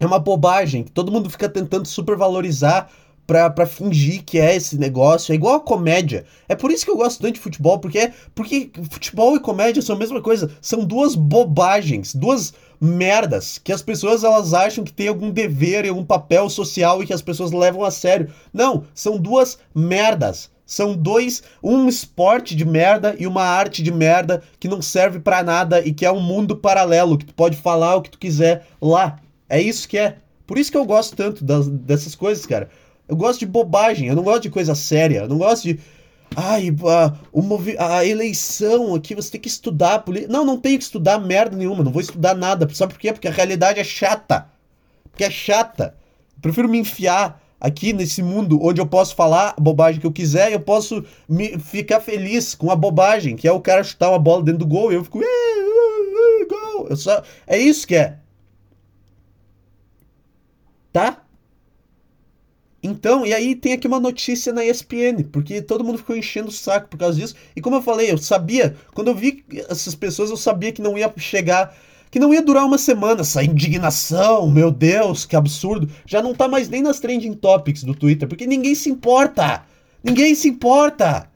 [0.00, 2.90] É uma bobagem, todo mundo fica tentando supervalorizar
[3.26, 5.32] pra, pra fingir que é esse negócio.
[5.32, 6.24] É igual a comédia.
[6.48, 9.96] É por isso que eu gosto tanto de futebol, porque, porque futebol e comédia são
[9.96, 10.50] a mesma coisa.
[10.60, 15.88] São duas bobagens, duas merdas que as pessoas elas acham que tem algum dever e
[15.88, 18.30] algum papel social e que as pessoas levam a sério.
[18.52, 20.50] Não, são duas merdas.
[20.66, 25.44] São dois, um esporte de merda e uma arte de merda que não serve para
[25.44, 28.66] nada e que é um mundo paralelo que tu pode falar o que tu quiser
[28.82, 29.20] lá.
[29.48, 30.16] É isso que é.
[30.44, 32.68] Por isso que eu gosto tanto das, dessas coisas, cara.
[33.08, 35.78] Eu gosto de bobagem, eu não gosto de coisa séria, eu não gosto de.
[36.34, 40.00] Ai, a, o movi a eleição aqui, você tem que estudar.
[40.00, 40.26] Poli...
[40.26, 42.68] Não, não tenho que estudar merda nenhuma, não vou estudar nada.
[42.74, 43.12] Sabe por quê?
[43.12, 44.48] Porque a realidade é chata.
[45.10, 45.94] Porque é chata.
[46.34, 50.12] Eu prefiro me enfiar aqui nesse mundo onde eu posso falar a bobagem que eu
[50.12, 54.10] quiser e eu posso me ficar feliz com a bobagem, que é o cara chutar
[54.10, 55.20] uma bola dentro do gol e eu fico.
[56.48, 56.86] Gol!
[56.90, 57.22] Eu só...
[57.46, 58.18] É isso que é.
[60.92, 61.25] Tá?
[62.86, 66.52] Então, e aí tem aqui uma notícia na ESPN, porque todo mundo ficou enchendo o
[66.52, 67.34] saco por causa disso.
[67.56, 70.96] E como eu falei, eu sabia, quando eu vi essas pessoas, eu sabia que não
[70.96, 71.76] ia chegar,
[72.12, 75.90] que não ia durar uma semana essa indignação, meu Deus, que absurdo.
[76.06, 79.64] Já não tá mais nem nas trending topics do Twitter, porque ninguém se importa.
[80.02, 81.28] Ninguém se importa.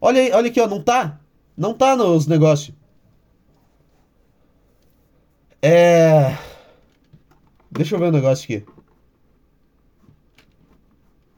[0.00, 1.18] Olha aí, olha aqui, ó, não tá?
[1.56, 2.72] Não tá nos negócios.
[5.60, 6.36] É.
[7.72, 8.64] Deixa eu ver o um negócio aqui.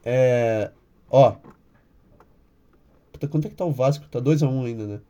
[0.03, 0.71] É.
[1.09, 1.35] Ó.
[3.11, 4.07] Puta, quanto é que tá o Vasco?
[4.09, 5.01] Tá 2x1 um ainda, né?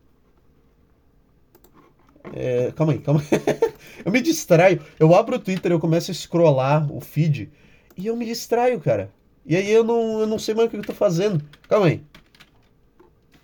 [2.33, 3.27] É, calma aí, calma aí.
[4.05, 4.81] eu me distraio.
[4.99, 7.51] Eu abro o Twitter, eu começo a scrollar o feed
[7.97, 9.11] e eu me distraio, cara.
[9.45, 11.43] E aí eu não, eu não sei mais o que eu tô fazendo.
[11.67, 12.01] Calma aí.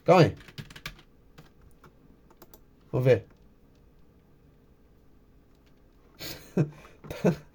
[0.05, 0.35] Calma aí.
[2.91, 3.25] Vamos ver.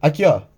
[0.00, 0.51] Aqui, ó.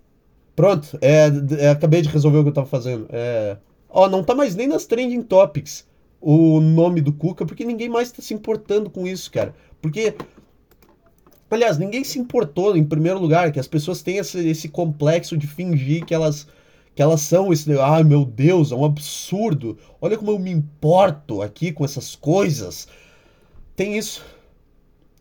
[0.55, 3.07] Pronto, é, é, acabei de resolver o que eu tava fazendo.
[3.09, 3.57] É,
[3.89, 5.85] ó, não tá mais nem nas trending topics
[6.21, 9.53] o nome do Cuca, porque ninguém mais tá se importando com isso, cara.
[9.81, 10.15] Porque,
[11.51, 15.45] aliás, ninguém se importou, em primeiro lugar, que as pessoas têm esse, esse complexo de
[15.45, 16.47] fingir que elas
[16.95, 17.77] que elas são esse.
[17.77, 19.77] Ai meu Deus, é um absurdo.
[20.01, 22.87] Olha como eu me importo aqui com essas coisas.
[23.75, 24.23] Tem isso.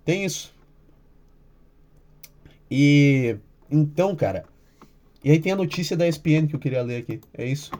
[0.05, 0.55] Tem isso.
[2.70, 3.37] E.
[3.70, 4.44] Então, cara.
[5.24, 7.18] E aí tem a notícia da ESPN que eu queria ler aqui.
[7.32, 7.70] É isso.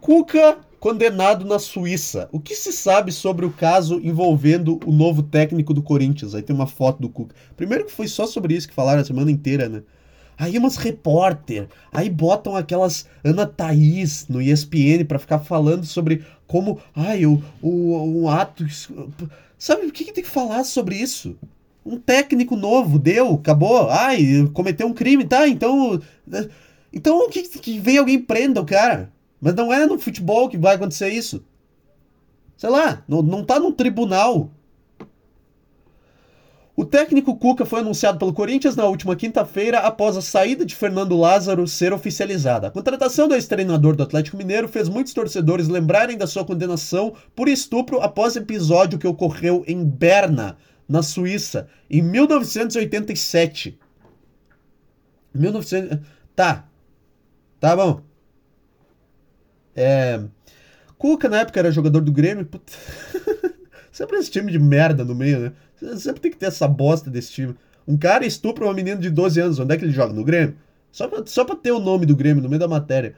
[0.00, 2.26] Cuca condenado na Suíça.
[2.32, 6.34] O que se sabe sobre o caso envolvendo o novo técnico do Corinthians?
[6.34, 7.34] Aí tem uma foto do Cuca.
[7.54, 9.82] Primeiro que foi só sobre isso que falaram a semana inteira, né?
[10.38, 16.80] Aí umas repórter, aí botam aquelas Ana Thaís no ESPN para ficar falando sobre como,
[16.96, 18.64] ai, o, o, o ato.
[19.58, 21.36] Sabe o que, que tem que falar sobre isso?
[21.84, 25.46] Um técnico novo, deu, acabou, ai, cometeu um crime, tá?
[25.46, 26.00] Então.
[26.92, 29.12] Então que, que vem alguém prenda o cara.
[29.40, 31.44] Mas não é no futebol que vai acontecer isso.
[32.56, 34.50] Sei lá, não, não tá no tribunal.
[36.76, 41.14] O técnico Cuca foi anunciado pelo Corinthians na última quinta-feira após a saída de Fernando
[41.14, 42.68] Lázaro ser oficializada.
[42.68, 47.48] A contratação do ex-treinador do Atlético Mineiro fez muitos torcedores lembrarem da sua condenação por
[47.48, 50.56] estupro após episódio que ocorreu em Berna,
[50.88, 53.78] na Suíça, em 1987.
[55.34, 55.98] 1900...
[56.34, 56.69] Tá.
[57.60, 58.00] Tá bom.
[59.76, 60.20] É...
[60.98, 62.46] Cuca na época era jogador do Grêmio.
[62.46, 62.72] Puta...
[63.92, 65.52] Sempre esse time de merda no meio, né?
[65.96, 67.54] Sempre tem que ter essa bosta desse time.
[67.86, 69.58] Um cara estupra uma menina de 12 anos.
[69.58, 70.12] Onde é que ele joga?
[70.12, 70.56] No Grêmio?
[70.90, 73.14] Só pra, só pra ter o nome do Grêmio no meio da matéria.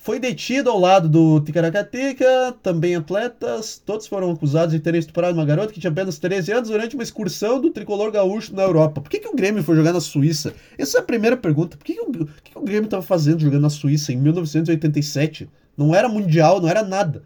[0.00, 3.82] Foi detido ao lado do Ticaracateca, também atletas.
[3.84, 7.02] Todos foram acusados de terem estuprado uma garota que tinha apenas 13 anos durante uma
[7.02, 9.00] excursão do tricolor gaúcho na Europa.
[9.00, 10.54] Por que, que o Grêmio foi jogar na Suíça?
[10.78, 11.76] Essa é a primeira pergunta.
[11.76, 15.50] Por que, que, o, que, que o Grêmio estava fazendo jogando na Suíça em 1987?
[15.76, 17.24] Não era mundial, não era nada.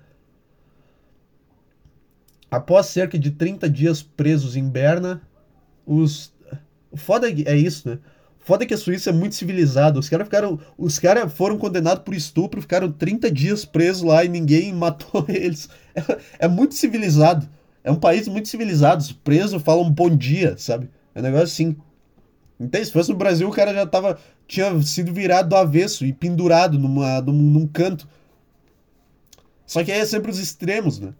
[2.50, 5.20] Após cerca de 30 dias presos em Berna,
[5.86, 6.32] os.
[6.90, 7.98] O foda é isso, né?
[8.44, 9.98] Foda que a Suíça é muito civilizada.
[9.98, 10.58] Os caras ficaram.
[10.76, 15.68] Os caras foram condenados por estupro, ficaram 30 dias presos lá e ninguém matou eles.
[15.94, 17.48] É, é muito civilizado.
[17.84, 19.00] É um país muito civilizado.
[19.00, 20.90] Os presos falam bom dia, sabe?
[21.14, 21.76] É um negócio assim.
[22.58, 24.18] Então, se fosse no Brasil, o cara já tava.
[24.46, 28.08] Tinha sido virado do avesso e pendurado numa, num, num canto.
[29.64, 31.14] Só que aí é sempre os extremos, né?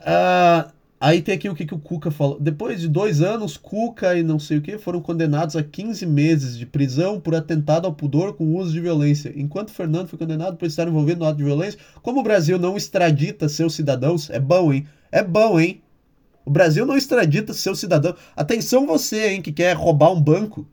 [0.00, 2.38] Uh, aí tem aqui o que, que o Cuca falou.
[2.40, 6.56] Depois de dois anos, Cuca e não sei o que foram condenados a 15 meses
[6.56, 9.32] de prisão por atentado ao pudor com uso de violência.
[9.36, 12.76] Enquanto Fernando foi condenado por estar envolvido no ato de violência, como o Brasil não
[12.76, 14.86] extradita seus cidadãos, é bom, hein?
[15.10, 15.82] É bom, hein?
[16.44, 18.16] O Brasil não extradita seus cidadãos.
[18.36, 20.66] Atenção você, hein, que quer roubar um banco.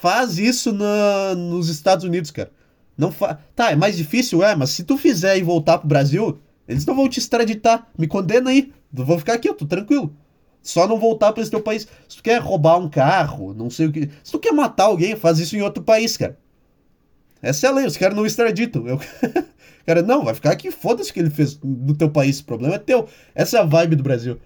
[0.00, 2.50] Faz isso na, nos Estados Unidos, cara.
[2.96, 3.38] Não fa...
[3.54, 6.94] Tá, é mais difícil, é, mas se tu fizer e voltar pro Brasil, eles não
[6.94, 7.88] vão te extraditar.
[7.96, 8.72] Me condena aí.
[8.92, 10.14] Vou ficar aqui, eu tô tranquilo.
[10.62, 11.86] Só não voltar para esse teu país.
[12.08, 14.10] Se tu quer roubar um carro, não sei o que.
[14.22, 16.38] Se tu quer matar alguém, faz isso em outro país, cara.
[17.40, 18.86] Essa é a lei, os caras não extraditam.
[18.86, 19.00] Eu...
[19.86, 22.40] cara, não, vai ficar aqui, foda-se o que ele fez no teu país.
[22.40, 23.08] O problema é teu.
[23.34, 24.38] Essa é a vibe do Brasil.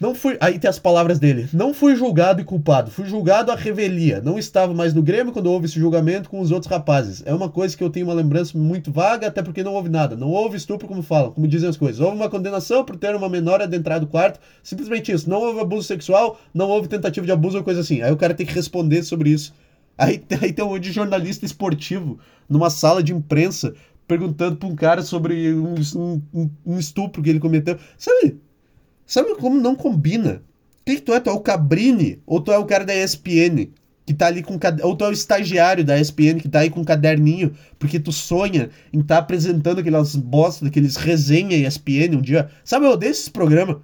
[0.00, 0.36] Não fui.
[0.40, 1.48] Aí tem as palavras dele.
[1.52, 2.90] Não fui julgado e culpado.
[2.90, 4.20] Fui julgado à revelia.
[4.20, 7.22] Não estava mais no Grêmio quando houve esse julgamento com os outros rapazes.
[7.24, 10.16] É uma coisa que eu tenho uma lembrança muito vaga, até porque não houve nada.
[10.16, 12.00] Não houve estupro, como falam, como dizem as coisas.
[12.00, 14.40] Houve uma condenação por ter uma menor adentrado do quarto.
[14.62, 15.30] Simplesmente isso.
[15.30, 18.02] Não houve abuso sexual, não houve tentativa de abuso ou coisa assim.
[18.02, 19.54] Aí o cara tem que responder sobre isso.
[19.96, 23.74] Aí, aí tem um monte de jornalista esportivo numa sala de imprensa
[24.06, 25.74] perguntando pra um cara sobre um,
[26.34, 27.78] um, um estupro que ele cometeu.
[27.96, 28.38] Sabe?
[29.14, 30.42] Sabe como não combina?
[30.80, 31.20] O que, tu é?
[31.20, 32.20] Tu é o Cabrini?
[32.26, 33.68] Ou tu é o cara da ESPN?
[34.04, 34.58] Que tá ali com.
[34.82, 38.10] Ou tu é o estagiário da ESPN que tá aí com um caderninho, porque tu
[38.10, 42.50] sonha em estar tá apresentando aquelas bosta, aqueles resenha ESPN um dia.
[42.64, 43.76] Sabe, eu odeio esses programas.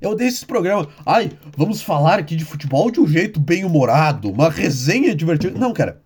[0.00, 0.86] Eu odeio esses programas.
[1.04, 5.58] Ai, vamos falar aqui de futebol de um jeito bem humorado, uma resenha divertida.
[5.58, 6.01] Não, cara.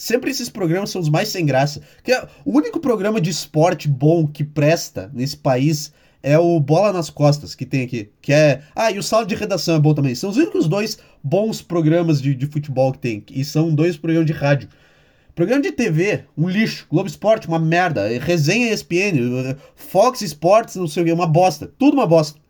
[0.00, 1.82] Sempre esses programas são os mais sem graça.
[2.02, 6.90] Que é, o único programa de esporte bom que presta nesse país é o Bola
[6.90, 8.08] nas Costas que tem aqui.
[8.22, 8.62] Que é.
[8.74, 10.14] Ah, e o Sala de Redação é bom também.
[10.14, 13.22] São os únicos dois bons programas de, de futebol que tem.
[13.30, 14.70] E são dois programas de rádio.
[15.34, 16.86] Programa de TV, um lixo.
[16.90, 18.08] Globo Esporte, uma merda.
[18.20, 21.70] Resenha ESPN, Fox Sports, não sei o que, uma bosta.
[21.78, 22.40] Tudo uma bosta.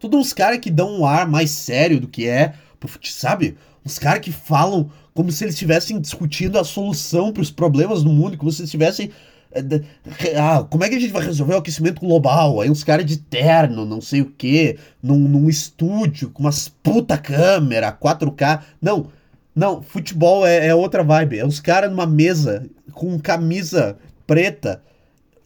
[0.00, 2.54] Tudo uns caras que dão um ar mais sério do que é.
[3.02, 3.58] Sabe?
[3.84, 8.10] Uns caras que falam como se eles estivessem discutindo a solução para os problemas do
[8.10, 9.10] mundo, como se eles estivessem.
[9.50, 12.60] Eh, ah, como é que a gente vai resolver o aquecimento global?
[12.60, 17.16] Aí uns caras de terno, não sei o que, num, num estúdio, com umas puta
[17.16, 18.62] câmera, 4K.
[18.80, 19.08] Não,
[19.54, 21.38] não, futebol é, é outra vibe.
[21.38, 24.82] É uns caras numa mesa com camisa preta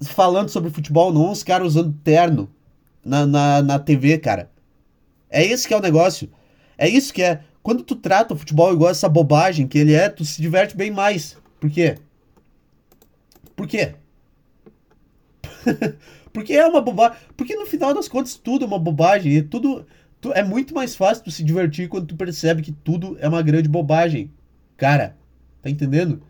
[0.02, 2.50] falando sobre futebol, não uns caras usando terno
[3.04, 4.50] na, na, na TV, cara.
[5.30, 6.28] É esse que é o negócio.
[6.76, 7.40] É isso que é.
[7.62, 10.90] Quando tu trata o futebol igual essa bobagem que ele é, tu se diverte bem
[10.90, 11.36] mais.
[11.58, 11.98] Por quê?
[13.54, 13.94] Por quê?
[16.32, 17.18] Porque é uma bobagem.
[17.36, 19.32] Porque no final das contas tudo é uma bobagem.
[19.32, 19.86] E tudo.
[20.20, 23.42] Tu, é muito mais fácil tu se divertir quando tu percebe que tudo é uma
[23.42, 24.30] grande bobagem.
[24.76, 25.16] Cara,
[25.62, 26.22] tá entendendo?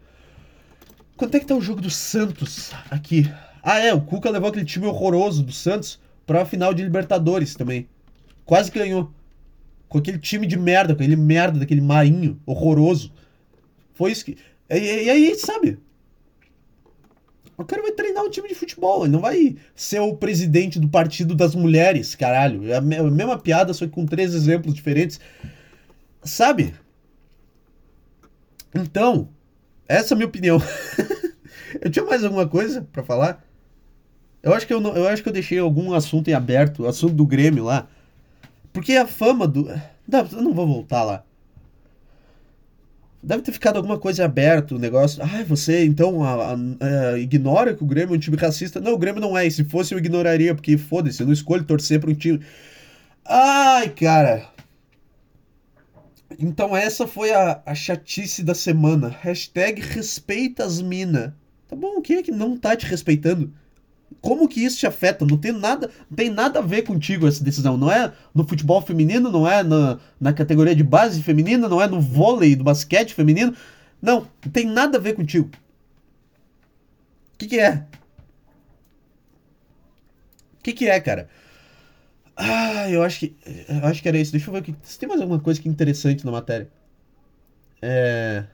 [1.17, 3.31] Quanto é que tá o jogo do Santos aqui?
[3.63, 7.89] Ah, é, o Cuca levou aquele time horroroso do Santos pra final de Libertadores também.
[8.45, 9.13] Quase ganhou.
[9.91, 13.13] Com aquele time de merda, com aquele merda daquele marinho horroroso.
[13.93, 14.39] Foi isso que.
[14.71, 15.79] E, e aí, sabe?
[17.59, 20.89] O cara vai treinar um time de futebol, ele não vai ser o presidente do
[20.89, 22.67] partido das mulheres, caralho.
[22.73, 25.21] É a mesma piada, só que com três exemplos diferentes.
[26.23, 26.75] Sabe?
[28.75, 29.29] Então,
[29.87, 30.59] essa é a minha opinião.
[31.83, 33.45] eu tinha mais alguma coisa para falar?
[34.43, 37.13] Eu acho que eu, não, eu acho que eu deixei algum assunto em aberto, assunto
[37.13, 37.89] do Grêmio lá.
[38.73, 39.65] Porque a fama do.
[40.07, 41.25] Não, eu não vou voltar lá.
[43.23, 45.23] Deve ter ficado alguma coisa aberto, o negócio.
[45.23, 48.81] Ah, você então a, a, a, ignora que o Grêmio é um time racista?
[48.81, 49.47] Não, o Grêmio não é.
[49.47, 52.41] E se fosse, eu ignoraria, porque foda-se, eu não escolho torcer para um time.
[53.27, 54.49] Ai, cara.
[56.39, 59.09] Então essa foi a, a chatice da semana.
[59.09, 61.37] Hashtag respeita as mina.
[61.69, 63.53] Tá bom, quem é que não tá te respeitando?
[64.21, 65.25] Como que isso te afeta?
[65.25, 67.77] Não tem nada, não tem nada a ver contigo essa decisão.
[67.77, 71.87] Não é no futebol feminino, não é na, na categoria de base feminina, não é
[71.87, 73.55] no vôlei, do basquete feminino.
[74.01, 75.49] Não, não tem nada a ver contigo.
[77.35, 77.87] O que, que é?
[80.59, 81.29] O que, que é, cara?
[82.37, 83.37] Ah, eu acho que.
[83.69, 84.33] Eu acho que era isso.
[84.33, 84.75] Deixa eu ver aqui.
[84.83, 86.71] Se tem mais alguma coisa que é interessante na matéria.
[87.83, 88.45] É.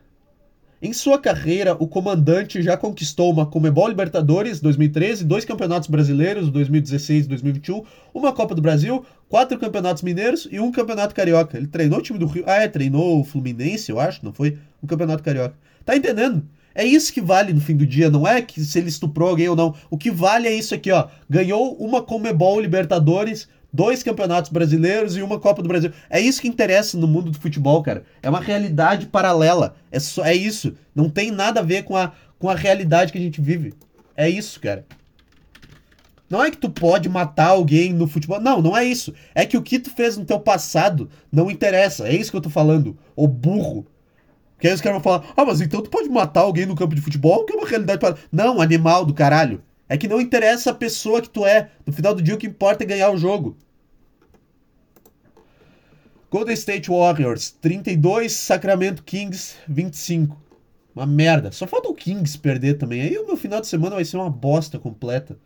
[0.86, 7.24] Em sua carreira, o comandante já conquistou uma Comebol Libertadores 2013, dois campeonatos brasileiros 2016
[7.24, 7.82] e 2021,
[8.14, 11.56] uma Copa do Brasil, quatro campeonatos mineiros e um campeonato carioca.
[11.56, 12.44] Ele treinou o time do Rio.
[12.46, 14.58] Ah, é, treinou o Fluminense, eu acho, não foi?
[14.80, 15.56] Um campeonato carioca.
[15.84, 16.46] Tá entendendo?
[16.72, 19.48] É isso que vale no fim do dia, não é que se ele estuprou alguém
[19.48, 19.74] ou não.
[19.90, 21.08] O que vale é isso aqui, ó.
[21.28, 25.92] Ganhou uma Comebol Libertadores dois campeonatos brasileiros e uma Copa do Brasil.
[26.08, 28.04] É isso que interessa no mundo do futebol, cara.
[28.22, 29.76] É uma realidade paralela.
[29.92, 30.74] É, só, é isso.
[30.94, 33.74] Não tem nada a ver com a, com a realidade que a gente vive.
[34.16, 34.86] É isso, cara.
[36.28, 38.40] Não é que tu pode matar alguém no futebol.
[38.40, 39.14] Não, não é isso.
[39.34, 42.08] É que o que tu fez no teu passado não interessa.
[42.08, 42.98] É isso que eu tô falando.
[43.14, 43.86] O burro.
[44.54, 46.94] Porque aí os caras vão falar: Ah, mas então tu pode matar alguém no campo
[46.94, 48.16] de futebol, que é uma realidade para.
[48.32, 49.62] Não, animal do caralho.
[49.88, 51.70] É que não interessa a pessoa que tu é.
[51.86, 53.56] No final do dia, o que importa é ganhar o jogo.
[56.30, 60.36] Golden State Warriors 32, Sacramento Kings 25.
[60.94, 61.52] Uma merda.
[61.52, 63.02] Só falta o Kings perder também.
[63.02, 65.38] Aí o meu final de semana vai ser uma bosta completa.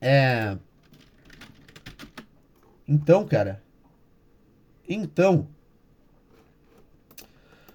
[0.00, 0.56] É.
[2.86, 3.62] Então, cara.
[4.88, 5.48] Então.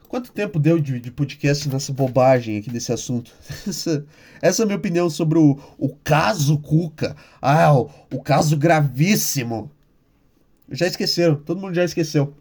[0.07, 3.33] Quanto tempo deu de, de podcast nessa bobagem aqui desse assunto?
[3.67, 4.05] Essa,
[4.39, 7.15] essa é a minha opinião sobre o, o caso Cuca.
[7.41, 9.71] Ah, o, o caso gravíssimo
[10.69, 12.33] já esqueceram, todo mundo já esqueceu.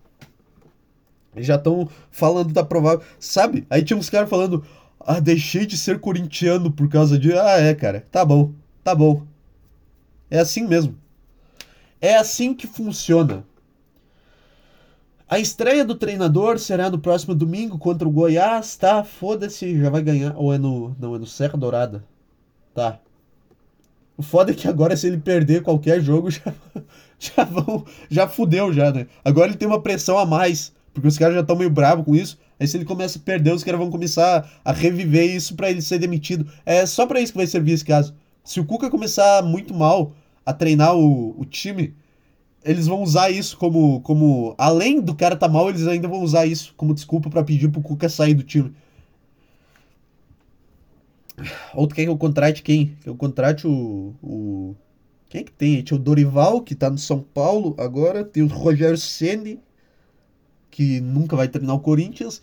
[1.36, 3.04] Já estão falando da provável.
[3.18, 3.66] Sabe?
[3.70, 4.64] Aí tinha uns caras falando.
[5.00, 7.32] Ah, deixei de ser corintiano por causa de.
[7.32, 8.06] Ah, é, cara.
[8.10, 8.52] Tá bom.
[8.84, 9.22] Tá bom.
[10.30, 10.96] É assim mesmo.
[12.00, 13.44] É assim que funciona.
[15.28, 19.02] A estreia do treinador será no próximo domingo contra o Goiás, tá?
[19.02, 20.36] Foda-se, já vai ganhar.
[20.36, 20.94] Ou é no.
[20.98, 22.04] Não, é no Serra Dourada.
[22.74, 23.00] Tá.
[24.16, 26.54] O foda é que agora, se ele perder qualquer jogo, já,
[27.36, 27.84] já vão.
[28.10, 29.06] Já fudeu, já, né?
[29.24, 30.72] Agora ele tem uma pressão a mais.
[30.92, 32.38] Porque os caras já estão meio bravos com isso.
[32.58, 35.80] Aí se ele começa a perder, os caras vão começar a reviver isso para ele
[35.80, 36.46] ser demitido.
[36.66, 38.14] É só para isso que vai servir esse caso.
[38.44, 40.12] Se o Cuca começar muito mal
[40.44, 41.94] a treinar o, o time,
[42.64, 44.54] eles vão usar isso como, como.
[44.58, 47.80] Além do cara tá mal, eles ainda vão usar isso como desculpa para pedir pro
[47.80, 48.72] Cuca sair do time.
[51.74, 52.96] Ou tu quer que eu contrate quem?
[53.00, 54.76] Que eu contrate o, o.
[55.32, 55.80] Quem é que tem?
[55.80, 58.22] Tinha o Dorival, que tá no São Paulo agora.
[58.22, 59.58] Tem o Rogério Ceni
[60.70, 62.42] que nunca vai terminar o Corinthians.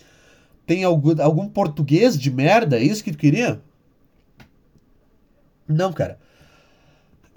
[0.66, 2.80] Tem algum, algum português de merda?
[2.80, 3.62] É isso que tu queria?
[5.68, 6.18] Não, cara.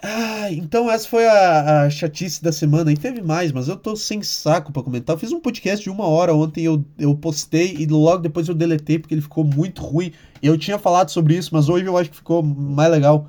[0.03, 2.91] Ah, então essa foi a, a, chatice da semana.
[2.91, 5.15] E teve mais, mas eu tô sem saco para comentar.
[5.15, 8.55] Eu fiz um podcast de uma hora ontem, eu, eu postei e logo depois eu
[8.55, 10.15] deletei porque ele ficou muito ruim.
[10.43, 13.29] Eu tinha falado sobre isso, mas hoje eu acho que ficou mais legal.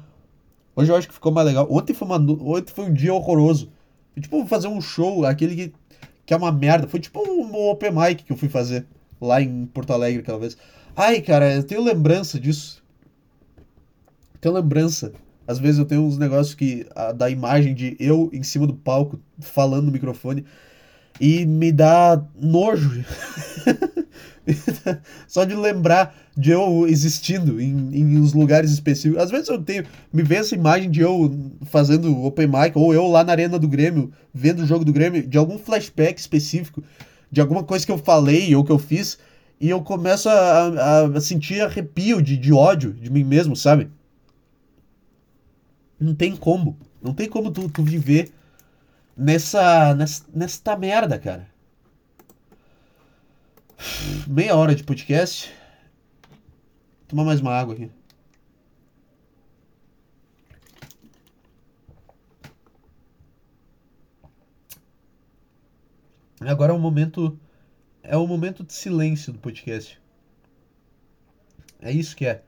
[0.75, 1.67] Hoje eu acho que ficou mais legal.
[1.69, 3.71] Ontem foi, uma, ontem foi um dia horroroso.
[4.13, 5.73] Foi tipo fazer um show, aquele que,
[6.25, 6.88] que é uma merda.
[6.88, 8.86] Foi tipo um open mic que eu fui fazer
[9.21, 10.57] lá em Porto Alegre aquela vez.
[10.95, 12.83] Ai, cara, eu tenho lembrança disso.
[14.39, 15.13] Tenho lembrança
[15.47, 18.73] Às vezes eu tenho uns negócios que a, da imagem de eu em cima do
[18.73, 20.45] palco falando no microfone
[21.19, 23.03] e me dá nojo.
[25.27, 29.21] Só de lembrar de eu existindo em, em uns lugares específicos.
[29.21, 29.86] Às vezes eu tenho.
[30.12, 31.34] Me vê essa imagem de eu
[31.65, 35.25] fazendo open mic, ou eu lá na arena do Grêmio, vendo o jogo do Grêmio,
[35.25, 36.84] de algum flashback específico,
[37.32, 39.17] de alguma coisa que eu falei ou que eu fiz,
[39.60, 43.89] e eu começo a, a, a sentir arrepio de, de ódio de mim mesmo, sabe?
[45.99, 46.77] Não tem como.
[47.01, 48.32] Não tem como tu, tu viver
[49.15, 50.23] nessa, nessa.
[50.34, 51.52] nesta merda, cara.
[54.28, 55.54] Meia hora de podcast.
[56.30, 57.91] Vou tomar mais uma água aqui.
[66.39, 67.38] Agora é o momento.
[68.02, 70.02] É o momento de silêncio do podcast.
[71.82, 72.41] É isso que é.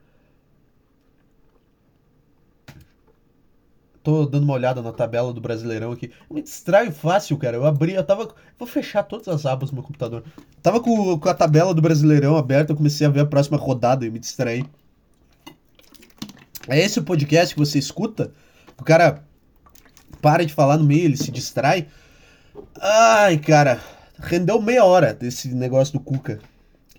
[4.06, 6.12] Tô dando uma olhada na tabela do Brasileirão aqui.
[6.30, 7.56] Eu me distraio fácil, cara.
[7.56, 8.32] Eu abri, eu tava.
[8.56, 10.22] Vou fechar todas as abas no meu computador.
[10.62, 14.06] tava com, com a tabela do Brasileirão aberta, eu comecei a ver a próxima rodada
[14.06, 14.64] e me distraí.
[16.68, 18.32] É esse o podcast que você escuta?
[18.78, 19.24] O cara
[20.22, 21.88] para de falar no meio, ele se distrai.
[22.80, 23.80] Ai, cara,
[24.20, 26.38] rendeu meia hora desse negócio do Cuca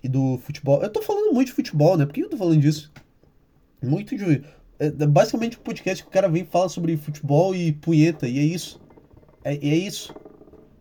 [0.02, 0.82] e do futebol.
[0.82, 2.04] Eu tô falando muito de futebol, né?
[2.04, 2.92] Por que eu tô falando disso?
[3.82, 4.42] Muito de
[4.78, 8.28] é, é basicamente um podcast que o cara vem e fala sobre futebol e punheta,
[8.28, 8.80] e é isso.
[9.44, 10.14] É, é isso.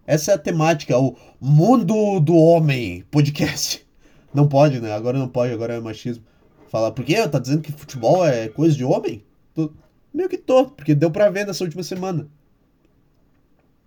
[0.06, 3.86] Essa é a temática, o mundo do homem podcast.
[4.34, 4.92] Não pode, né?
[4.94, 6.24] Agora não pode, agora é machismo.
[6.68, 7.28] Falar, por quê?
[7.28, 9.24] Tá dizendo que futebol é coisa de homem?
[9.56, 9.72] Tô...
[10.14, 12.28] Meio que tô, porque deu pra ver nessa última semana.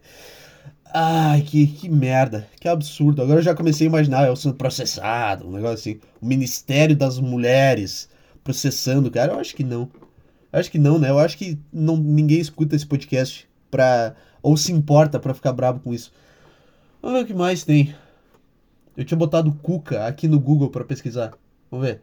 [0.95, 3.21] Ai, que, que merda, que absurdo.
[3.21, 6.01] Agora eu já comecei a imaginar eu sendo processado, um negócio assim.
[6.21, 8.09] O Ministério das Mulheres
[8.43, 9.33] processando, cara?
[9.33, 9.91] Eu acho que não.
[10.53, 11.11] Eu acho que não, né?
[11.11, 14.15] Eu acho que não, ninguém escuta esse podcast pra.
[14.43, 16.13] ou se importa pra ficar bravo com isso.
[17.03, 17.95] Vamos ver o que mais tem.
[18.97, 21.33] Eu tinha botado Cuca aqui no Google para pesquisar.
[21.71, 22.01] Vamos ver.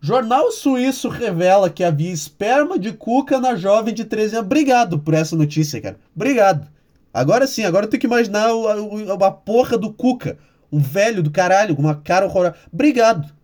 [0.00, 4.46] Jornal suíço revela que havia esperma de Cuca na jovem de 13 anos.
[4.46, 5.98] Obrigado por essa notícia, cara.
[6.14, 6.68] Obrigado.
[7.12, 10.38] Agora sim, agora eu tenho que imaginar o, a, a porra do Cuca.
[10.70, 12.54] Um velho do caralho, uma cara horrorosa.
[12.72, 13.37] Obrigado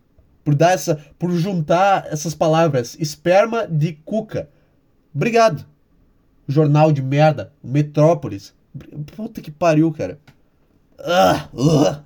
[0.45, 4.47] por dar essa, por juntar essas palavras, esperma de cuca.
[5.13, 5.65] Obrigado.
[6.47, 8.53] Jornal de merda, Metrópolis.
[9.15, 10.19] Puta que pariu, cara.
[10.99, 12.05] Ah, uh.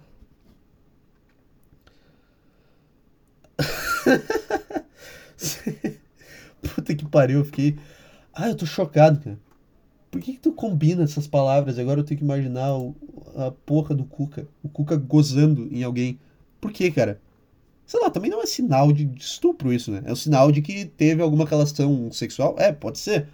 [6.75, 7.77] Puta que pariu, eu fiquei.
[8.33, 9.37] Ah, eu tô chocado, cara.
[10.09, 11.77] Por que, que tu combina essas palavras?
[11.77, 12.95] Agora eu tenho que imaginar o,
[13.35, 14.47] a porra do Cuca.
[14.63, 16.17] O Cuca gozando em alguém.
[16.61, 17.19] Por que, cara?
[17.89, 20.03] Sei lá, também não é sinal de estupro isso, né?
[20.05, 22.53] É um sinal de que teve alguma relação sexual.
[22.59, 23.27] É, pode ser.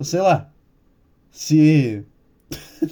[0.00, 0.50] Sei lá.
[1.30, 2.02] Se.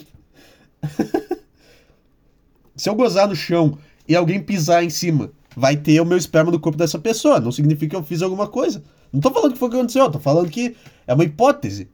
[2.77, 6.51] Se eu gozar no chão e alguém pisar em cima, vai ter o meu esperma
[6.51, 7.39] no corpo dessa pessoa.
[7.39, 8.83] Não significa que eu fiz alguma coisa.
[9.11, 10.75] Não tô falando que foi o que aconteceu, tô falando que
[11.07, 11.89] é uma hipótese.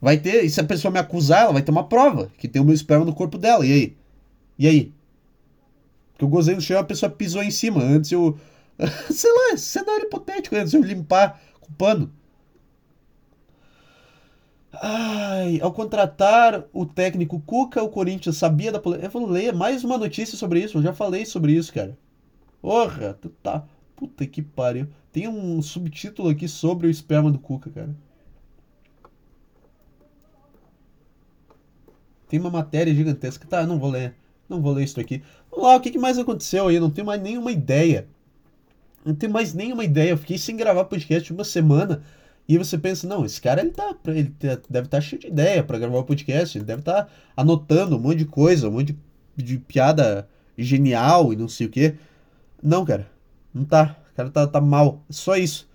[0.00, 2.60] Vai ter, e se a pessoa me acusar, ela vai ter uma prova que tem
[2.60, 3.64] o meu esperma no corpo dela.
[3.64, 3.96] E aí?
[4.58, 4.92] E aí?
[6.16, 7.82] Porque eu gozei no chão e a pessoa pisou em cima.
[7.82, 8.38] Antes eu.
[9.10, 12.10] Sei lá, cenário hipotético, antes eu limpar com pano.
[14.72, 19.06] Ai, ao contratar o técnico Cuca, o Corinthians sabia da polêmica.
[19.06, 20.78] Eu vou ler mais uma notícia sobre isso.
[20.78, 21.96] Eu já falei sobre isso, cara.
[22.62, 23.64] Porra, tu tá.
[23.94, 24.88] Puta que pariu.
[25.12, 27.94] Tem um subtítulo aqui sobre o esperma do Cuca, cara.
[32.28, 33.46] Tem uma matéria gigantesca.
[33.46, 34.14] Tá, não vou ler.
[34.48, 35.22] Não vou ler isso aqui.
[35.56, 36.76] Lá, o que mais aconteceu aí?
[36.76, 38.06] Eu não tenho mais nenhuma ideia.
[39.04, 40.10] Não tenho mais nenhuma ideia.
[40.10, 42.02] Eu fiquei sem gravar podcast uma semana.
[42.48, 45.64] E você pensa, não, esse cara ele tá, ele deve estar tá cheio de ideia
[45.64, 48.96] para gravar o podcast, ele deve estar tá anotando um monte de coisa, um monte
[49.36, 51.94] de, de, piada genial e não sei o que.
[52.62, 53.10] Não, cara,
[53.52, 53.96] não tá.
[54.12, 55.02] O cara tá, tá mal.
[55.10, 55.68] Só isso.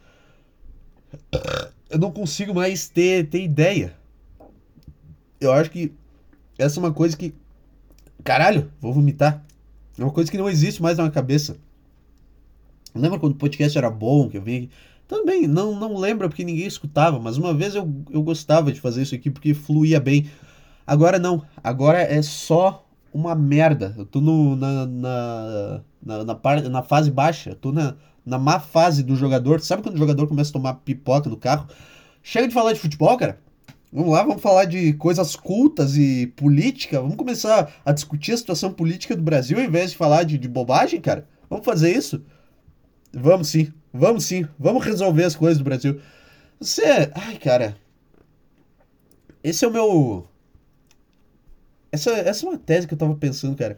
[1.90, 3.94] Eu não consigo mais ter, ter ideia.
[5.42, 5.92] Eu acho que
[6.58, 7.34] essa é uma coisa que
[8.24, 9.44] Caralho, vou vomitar.
[10.02, 11.58] É uma coisa que não existe mais na minha cabeça.
[12.96, 14.70] Lembra quando o podcast era bom, que eu vim
[15.08, 19.04] Também, não, não lembro porque ninguém escutava, mas uma vez eu, eu gostava de fazer
[19.04, 20.30] isso aqui porque fluía bem.
[20.88, 23.94] Agora não, agora é só uma merda.
[23.96, 27.96] Eu tô no, na, na, na, na, par, na fase baixa, eu tô na,
[28.26, 29.62] na má fase do jogador.
[29.62, 31.68] Sabe quando o jogador começa a tomar pipoca no carro?
[32.24, 33.40] Chega de falar de futebol, cara.
[33.94, 37.02] Vamos lá, vamos falar de coisas cultas e política.
[37.02, 40.48] Vamos começar a discutir a situação política do Brasil ao invés de falar de, de
[40.48, 41.28] bobagem, cara?
[41.50, 42.24] Vamos fazer isso?
[43.14, 43.74] Vamos sim.
[43.94, 44.48] Vamos sim.
[44.58, 46.00] Vamos resolver as coisas do Brasil.
[46.58, 47.12] Você.
[47.14, 47.76] Ai, cara.
[49.44, 50.28] Esse é o meu.
[51.92, 53.78] Essa, essa é uma tese que eu tava pensando, cara.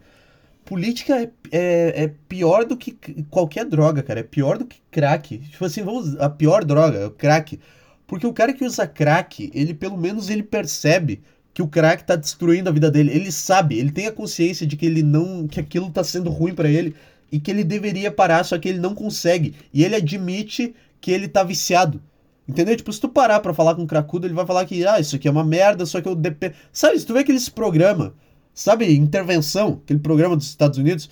[0.64, 2.92] Política é, é, é, pior do que
[3.28, 4.20] qualquer droga, cara.
[4.20, 5.38] É pior do que crack.
[5.38, 6.14] Tipo assim, vamos.
[6.20, 7.58] A pior droga é o crack.
[8.06, 12.16] Porque o cara que usa crack, ele pelo menos ele percebe que o crack tá
[12.16, 13.12] destruindo a vida dele.
[13.12, 15.46] Ele sabe, ele tem a consciência de que ele não.
[15.46, 16.94] que aquilo tá sendo ruim para ele
[17.30, 19.54] e que ele deveria parar, só que ele não consegue.
[19.72, 22.02] E ele admite que ele tá viciado.
[22.46, 22.76] Entendeu?
[22.76, 25.16] Tipo, se tu parar pra falar com um cracudo, ele vai falar que, ah, isso
[25.16, 26.54] aqui é uma merda, só que eu dependo.
[26.72, 28.14] Sabe, se tu vê aqueles programa,
[28.52, 31.08] sabe, intervenção, aquele programa dos Estados Unidos,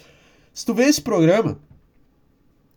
[0.53, 1.59] se tu vê esse programa,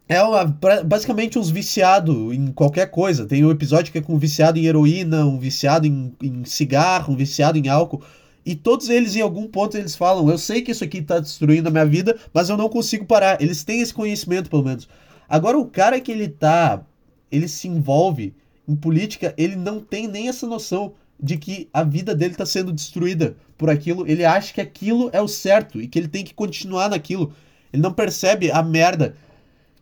[0.08, 0.46] é uma,
[0.86, 3.26] basicamente uns viciados em qualquer coisa.
[3.26, 7.14] Tem um episódio que é com um viciado em heroína, um viciado em, em cigarro,
[7.14, 8.04] um viciado em álcool.
[8.46, 11.68] E todos eles, em algum ponto, eles falam: Eu sei que isso aqui tá destruindo
[11.68, 13.42] a minha vida, mas eu não consigo parar.
[13.42, 14.88] Eles têm esse conhecimento, pelo menos.
[15.28, 16.84] Agora, o cara que ele tá.
[17.32, 18.36] Ele se envolve
[18.68, 22.72] em política, ele não tem nem essa noção de que a vida dele está sendo
[22.72, 24.08] destruída por aquilo.
[24.08, 27.34] Ele acha que aquilo é o certo e que ele tem que continuar naquilo.
[27.74, 29.16] Ele não percebe a merda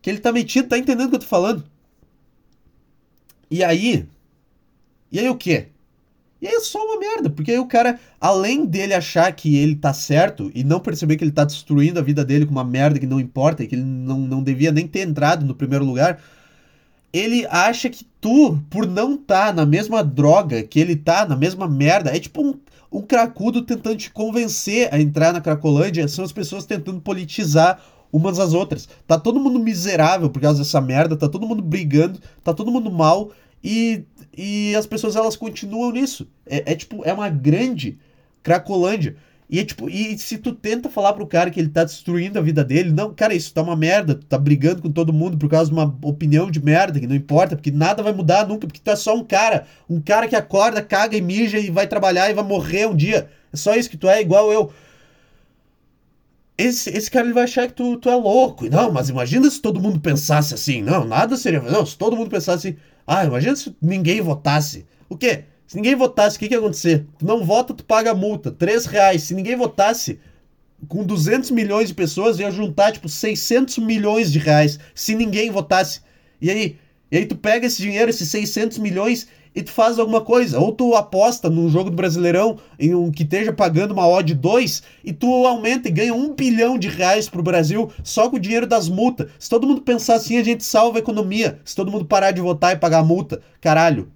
[0.04, 1.64] que ele tá metido, tá entendendo o que eu tô falando?
[3.50, 4.06] E aí.
[5.10, 5.68] E aí o quê?
[6.42, 9.78] E aí é só uma merda, porque aí o cara, além dele achar que ele
[9.78, 13.00] tá certo e não perceber que ele tá destruindo a vida dele com uma merda
[13.00, 16.22] que não importa e que ele não, não devia nem ter entrado no primeiro lugar,
[17.14, 21.66] ele acha que tu, por não tá na mesma droga que ele tá, na mesma
[21.66, 22.60] merda, é tipo um,
[22.92, 27.80] um cracudo tentando te convencer a entrar na Cracolândia, são as pessoas tentando politizar
[28.14, 28.88] umas às outras.
[29.08, 32.92] Tá todo mundo miserável por causa dessa merda, tá todo mundo brigando, tá todo mundo
[32.92, 33.32] mal
[33.64, 34.04] e,
[34.38, 36.28] e as pessoas elas continuam nisso.
[36.46, 37.98] É, é tipo, é uma grande
[38.44, 39.16] Cracolândia.
[39.50, 42.42] E é tipo, e se tu tenta falar pro cara que ele tá destruindo a
[42.42, 45.50] vida dele, não, cara, isso tá uma merda, tu tá brigando com todo mundo por
[45.50, 48.82] causa de uma opinião de merda, que não importa, porque nada vai mudar nunca, porque
[48.84, 52.30] tu é só um cara, um cara que acorda, caga e mija e vai trabalhar
[52.30, 53.30] e vai morrer um dia.
[53.52, 54.72] É só isso que tu é, igual eu.
[56.58, 58.70] Esse, esse cara ele vai achar que tu, tu é louco.
[58.70, 60.82] Não, mas imagina se todo mundo pensasse assim.
[60.82, 61.62] Não, nada seria.
[61.62, 62.78] Não, se todo mundo pensasse assim.
[63.08, 64.86] Ah, imagina se ninguém votasse.
[65.10, 65.46] O quê?
[65.66, 67.08] Se ninguém votasse, o que, que ia acontecer?
[67.18, 68.52] Tu não vota, tu paga a multa.
[68.52, 69.24] 3 reais.
[69.24, 70.20] Se ninguém votasse,
[70.88, 74.80] com 200 milhões de pessoas, ia juntar, tipo, 600 milhões de reais.
[74.94, 76.02] Se ninguém votasse.
[76.40, 76.78] E aí?
[77.12, 80.60] E aí tu pega esse dinheiro, esses 600 milhões, e tu faz alguma coisa.
[80.60, 84.84] Ou tu aposta num jogo do Brasileirão em um que esteja pagando uma odd 2
[85.04, 88.66] e tu aumenta e ganha um bilhão de reais pro Brasil só com o dinheiro
[88.66, 89.30] das multas.
[89.38, 91.60] Se todo mundo pensar assim, a gente salva a economia.
[91.64, 93.42] Se todo mundo parar de votar e pagar a multa.
[93.62, 94.12] Caralho.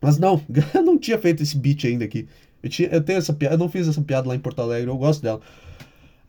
[0.00, 0.40] Mas não,
[0.74, 2.28] eu não tinha feito esse beat ainda aqui.
[2.62, 4.90] Eu, tinha, eu tenho essa piada, eu não fiz essa piada lá em Porto Alegre,
[4.90, 5.40] eu gosto dela.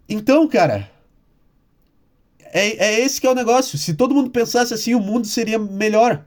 [0.10, 0.90] Então, cara,
[2.54, 3.78] é, é esse que é o negócio.
[3.78, 6.26] Se todo mundo pensasse assim, o mundo seria melhor.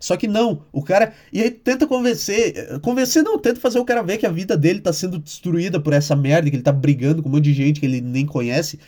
[0.00, 1.12] Só que não, o cara.
[1.30, 2.80] E aí tenta convencer.
[2.80, 5.92] Convencer não, tenta fazer o cara ver que a vida dele tá sendo destruída por
[5.92, 8.78] essa merda, que ele tá brigando com um monte de gente que ele nem conhece.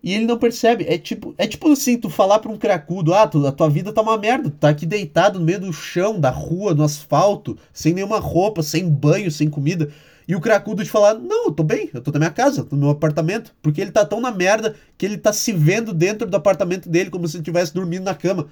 [0.00, 0.84] E ele não percebe.
[0.86, 3.92] É tipo, é tipo assim, tu falar pra um cracudo, ah, tu, a tua vida
[3.92, 7.58] tá uma merda, tu tá aqui deitado no meio do chão, da rua, no asfalto,
[7.72, 9.90] sem nenhuma roupa, sem banho, sem comida.
[10.26, 12.76] E o cracudo te falar, não, eu tô bem, eu tô na minha casa, no
[12.78, 13.54] meu apartamento.
[13.62, 17.10] Porque ele tá tão na merda que ele tá se vendo dentro do apartamento dele,
[17.10, 18.48] como se ele estivesse dormindo na cama.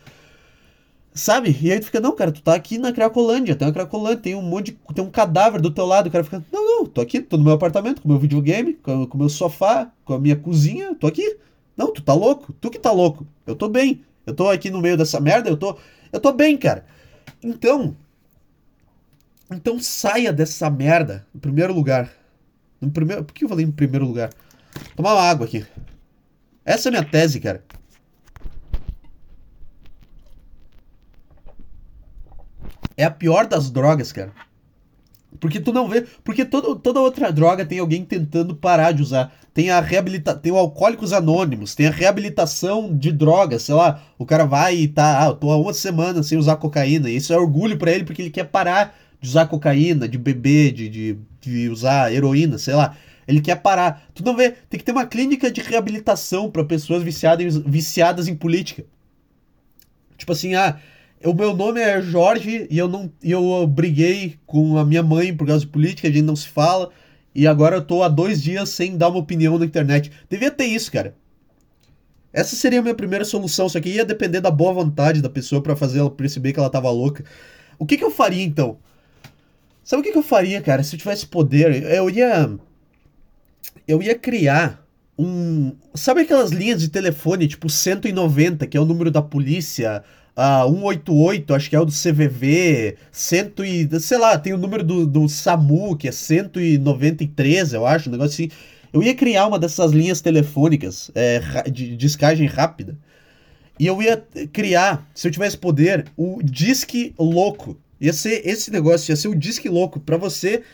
[1.14, 1.56] Sabe?
[1.60, 4.34] E aí tu fica, não, cara, tu tá aqui na Cracolândia, tem uma Cracolândia, tem
[4.34, 4.78] um monte de.
[4.94, 6.08] tem um cadáver do teu lado.
[6.08, 9.04] O cara fica, não, não, tô aqui, tô no meu apartamento, com meu videogame, com
[9.04, 11.36] o meu sofá, com a minha cozinha, tô aqui.
[11.76, 13.26] Não, tu tá louco, tu que tá louco.
[13.46, 14.02] Eu tô bem.
[14.26, 15.76] Eu tô aqui no meio dessa merda, eu tô.
[16.12, 16.84] Eu tô bem, cara.
[17.42, 17.94] Então.
[19.54, 22.10] Então saia dessa merda, em primeiro lugar.
[22.80, 24.30] No primeiro, por que eu falei em primeiro lugar?
[24.96, 25.64] Tomar uma água aqui.
[26.64, 27.62] Essa é a minha tese, cara.
[32.96, 34.32] é a pior das drogas, cara.
[35.40, 36.06] Porque tu não vê.
[36.22, 39.32] Porque todo, toda outra droga tem alguém tentando parar de usar.
[39.52, 40.40] Tem a reabilitação.
[40.40, 43.62] Tem o Alcoólicos Anônimos, tem a reabilitação de drogas.
[43.62, 45.24] Sei lá, o cara vai e tá.
[45.24, 47.10] Ah, eu tô há uma semana sem usar cocaína.
[47.10, 50.72] E isso é orgulho para ele porque ele quer parar de usar cocaína, de beber,
[50.72, 52.96] de, de, de usar heroína, sei lá.
[53.26, 54.08] Ele quer parar.
[54.12, 54.50] Tu não vê.
[54.68, 58.84] Tem que ter uma clínica de reabilitação para pessoas viciadas, viciadas em política.
[60.18, 60.76] Tipo assim, ah,
[61.24, 65.34] o meu nome é Jorge e eu não e eu briguei com a minha mãe
[65.34, 66.90] por causa de política, a gente não se fala.
[67.32, 70.10] E agora eu tô há dois dias sem dar uma opinião na internet.
[70.28, 71.14] Devia ter isso, cara.
[72.32, 73.68] Essa seria a minha primeira solução.
[73.68, 76.68] Só que ia depender da boa vontade da pessoa para fazer ela perceber que ela
[76.68, 77.24] tava louca.
[77.78, 78.78] O que que eu faria então?
[79.84, 80.82] Sabe o que que eu faria, cara?
[80.82, 82.50] Se eu tivesse poder, eu ia.
[83.86, 84.84] Eu ia criar
[85.18, 85.72] um.
[85.94, 90.04] Sabe aquelas linhas de telefone, tipo 190, que é o número da polícia?
[90.34, 94.82] A 188, acho que é o do CVV, 100 e, sei lá, tem o número
[94.82, 98.50] do, do SAMU, que é 193, eu acho, um negócio assim.
[98.94, 102.96] Eu ia criar uma dessas linhas telefônicas é, de discagem rápida.
[103.78, 107.76] E eu ia criar, se eu tivesse poder, o Disque Louco.
[108.02, 110.64] Ia ser esse negócio, ia ser o Disque Louco para você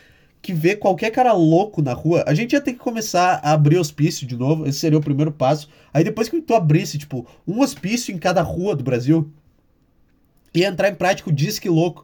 [0.41, 2.23] que vê qualquer cara louco na rua.
[2.25, 5.31] A gente ia ter que começar a abrir hospício de novo, esse seria o primeiro
[5.31, 5.69] passo.
[5.93, 9.31] Aí depois que tu abrisse, tipo, um hospício em cada rua do Brasil,
[10.55, 12.03] ia entrar em prática o Disque Louco.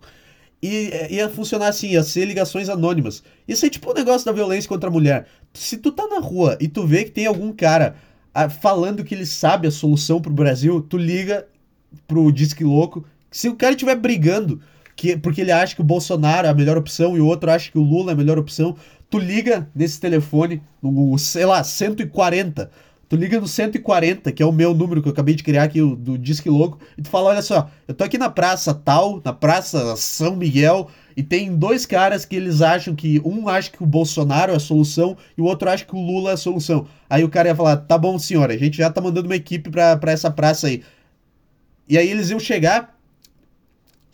[0.61, 3.23] E ia funcionar assim, ia ser ligações anônimas.
[3.47, 5.25] Ia ser tipo o um negócio da violência contra a mulher.
[5.55, 7.95] Se tu tá na rua e tu vê que tem algum cara
[8.31, 11.47] ah, falando que ele sabe a solução pro Brasil, tu liga
[12.07, 13.03] pro Disque Louco.
[13.31, 14.61] Se o cara estiver brigando,
[14.95, 17.71] que, porque ele acha que o Bolsonaro é a melhor opção e o outro acha
[17.71, 18.75] que o Lula é a melhor opção,
[19.09, 22.69] tu liga nesse telefone, no, sei lá, 140
[23.07, 25.79] Tu liga no 140, que é o meu número que eu acabei de criar aqui,
[25.79, 29.31] do Disque Louco, e tu fala: olha só, eu tô aqui na praça tal, na
[29.31, 33.85] praça São Miguel, e tem dois caras que eles acham que um acha que o
[33.85, 36.87] Bolsonaro é a solução e o outro acha que o Lula é a solução.
[37.07, 39.69] Aí o cara ia falar: tá bom, senhora, a gente já tá mandando uma equipe
[39.69, 40.81] pra, pra essa praça aí.
[41.87, 42.94] E aí eles iam chegar,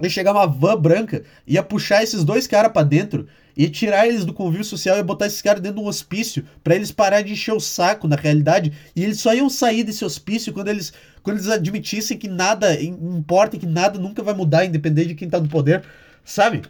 [0.04, 4.26] ia chegar uma van branca, ia puxar esses dois caras para dentro e tirar eles
[4.26, 7.34] do convívio social e botar esses caras dentro de um hospício para eles parar de
[7.34, 8.74] encher o saco na realidade.
[8.96, 13.58] E eles só iam sair desse hospício quando eles quando eles admitissem que nada importa
[13.58, 15.84] que nada nunca vai mudar independente de quem tá no poder.
[16.24, 16.64] Sabe?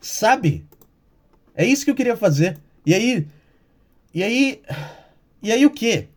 [0.00, 0.64] Sabe?
[1.54, 2.58] É isso que eu queria fazer.
[2.84, 3.26] E aí
[4.12, 4.62] e aí
[5.42, 6.08] e aí o que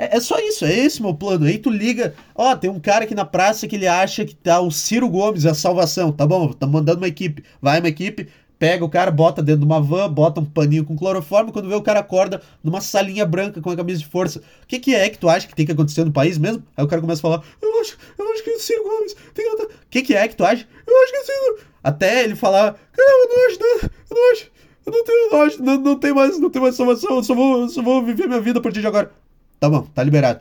[0.00, 1.44] é, é, só isso, é esse meu plano.
[1.44, 4.58] Aí tu liga, ó, tem um cara aqui na praça que ele acha que tá
[4.58, 6.10] o Ciro Gomes, a salvação.
[6.10, 7.44] Tá bom, tá mandando uma equipe.
[7.60, 8.26] Vai uma equipe,
[8.58, 11.74] pega o cara, bota dentro de uma van, bota um paninho com cloroforme, quando vê
[11.74, 14.38] o cara acorda numa salinha branca com a camisa de força.
[14.62, 16.62] O que, que é que tu acha que tem que acontecer no país mesmo?
[16.74, 19.14] Aí o cara começa a falar, eu acho, eu acho que é o Ciro Gomes
[19.34, 19.62] tem que...
[19.62, 20.66] O que, que é que tu acha?
[20.86, 24.16] Eu acho que é o Ciro Até ele falar, cara, eu não acho, não, eu
[24.16, 24.50] não acho,
[24.86, 27.82] eu não tenho, não, não, não mais, não tem mais salvação, eu só vou, só
[27.82, 29.12] vou viver minha vida a partir de agora.
[29.60, 30.40] Tá bom, tá liberado.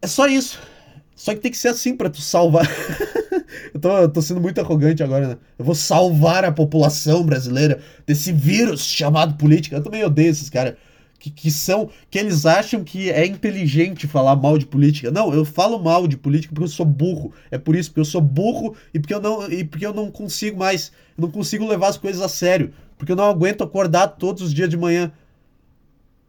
[0.00, 0.60] É só isso.
[1.14, 2.66] Só que tem que ser assim para tu salvar.
[3.74, 5.36] eu, tô, eu tô sendo muito arrogante agora, né?
[5.58, 9.76] Eu vou salvar a população brasileira desse vírus chamado política.
[9.76, 10.74] Eu também odeio esses caras.
[11.18, 11.90] Que, que são.
[12.10, 15.10] Que eles acham que é inteligente falar mal de política.
[15.10, 17.32] Não, eu falo mal de política porque eu sou burro.
[17.50, 20.10] É por isso, porque eu sou burro e porque eu não, e porque eu não
[20.10, 20.92] consigo mais.
[21.16, 22.72] Eu não consigo levar as coisas a sério.
[22.96, 25.12] Porque eu não aguento acordar todos os dias de manhã.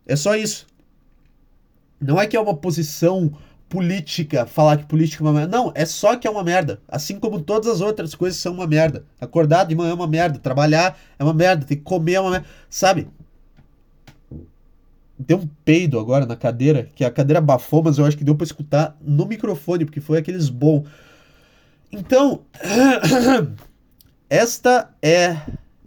[0.06, 0.68] É só isso.
[2.00, 3.34] Não é que é uma posição
[3.74, 5.58] política falar que política é uma merda.
[5.58, 6.80] Não, é só que é uma merda.
[6.88, 9.06] Assim como todas as outras coisas são uma merda.
[9.20, 10.38] Acordar de manhã é uma merda.
[10.38, 11.66] Trabalhar é uma merda.
[11.66, 12.46] Ter que comer é uma merda.
[12.70, 13.08] Sabe?
[15.18, 18.36] Deu um peido agora na cadeira, que a cadeira abafou, mas eu acho que deu
[18.36, 20.86] para escutar no microfone, porque foi aqueles bom.
[21.91, 22.41] Então,
[24.30, 25.38] esta é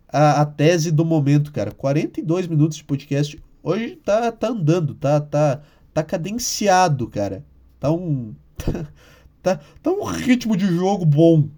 [0.09, 1.71] a, a, tese do momento, cara.
[1.71, 3.41] 42 minutos de podcast.
[3.63, 5.61] Hoje tá, tá andando, tá, tá,
[5.97, 7.43] tá cadenciado, cara.
[7.81, 8.35] Tá um.
[9.43, 11.49] tá, tá um ritmo de jogo bom.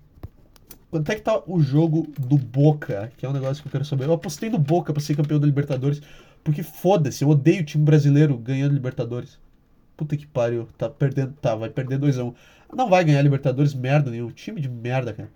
[0.93, 3.11] Quanto é que tá o jogo do Boca?
[3.17, 4.05] Que é um negócio que eu quero saber.
[4.05, 6.01] Eu apostei no Boca pra ser campeão da Libertadores.
[6.45, 9.41] Porque foda-se, eu odeio o time brasileiro ganhando Libertadores.
[9.97, 10.69] Puta que pariu.
[10.79, 11.33] Tá perdendo.
[11.33, 12.25] Tá, vai perder 2x1.
[12.25, 12.77] Um.
[12.77, 14.31] Não vai ganhar Libertadores, merda nenhum.
[14.31, 15.31] Time de merda, cara.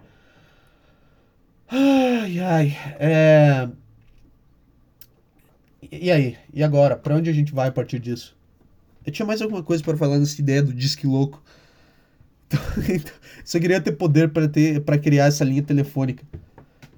[1.68, 2.76] Ai, ai.
[3.00, 3.68] É.
[5.90, 6.38] E aí?
[6.54, 6.96] E agora?
[6.96, 8.40] Pra onde a gente vai a partir disso?
[9.04, 11.42] Eu tinha mais alguma coisa para falar nessa ideia do disque louco.
[12.88, 13.12] Então,
[13.44, 16.24] só queria ter poder para ter para criar essa linha telefônica.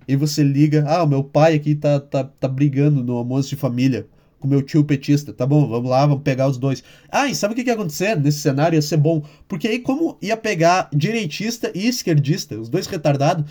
[0.06, 4.06] E você liga, ah, meu pai aqui tá, tá, tá brigando no almoço de família
[4.44, 5.32] com meu tio petista.
[5.32, 6.84] Tá bom, vamos lá, vamos pegar os dois.
[7.08, 8.76] Ah, e sabe o que, que ia acontecer nesse cenário?
[8.76, 9.24] Ia ser bom.
[9.48, 13.50] Porque aí, como ia pegar direitista e esquerdista, os dois retardados,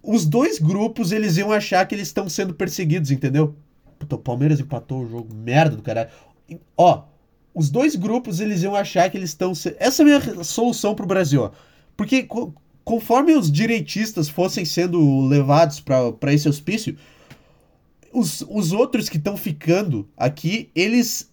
[0.00, 3.56] os dois grupos eles iam achar que eles estão sendo perseguidos, entendeu?
[3.98, 6.10] Puta, o Palmeiras empatou o jogo, merda do caralho.
[6.76, 7.02] Ó,
[7.56, 9.52] os dois grupos eles iam achar que eles estão.
[9.78, 11.42] Essa é a minha solução para o Brasil.
[11.44, 11.50] Ó.
[11.96, 12.52] Porque co
[12.84, 16.96] conforme os direitistas fossem sendo levados para esse hospício,
[18.12, 21.32] os, os outros que estão ficando aqui, eles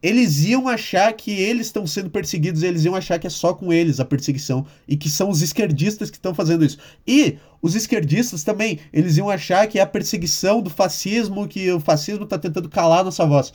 [0.00, 3.72] eles iam achar que eles estão sendo perseguidos, eles iam achar que é só com
[3.72, 6.78] eles a perseguição e que são os esquerdistas que estão fazendo isso.
[7.06, 11.80] E os esquerdistas também, eles iam achar que é a perseguição do fascismo, que o
[11.80, 13.52] fascismo está tentando calar nossa voz.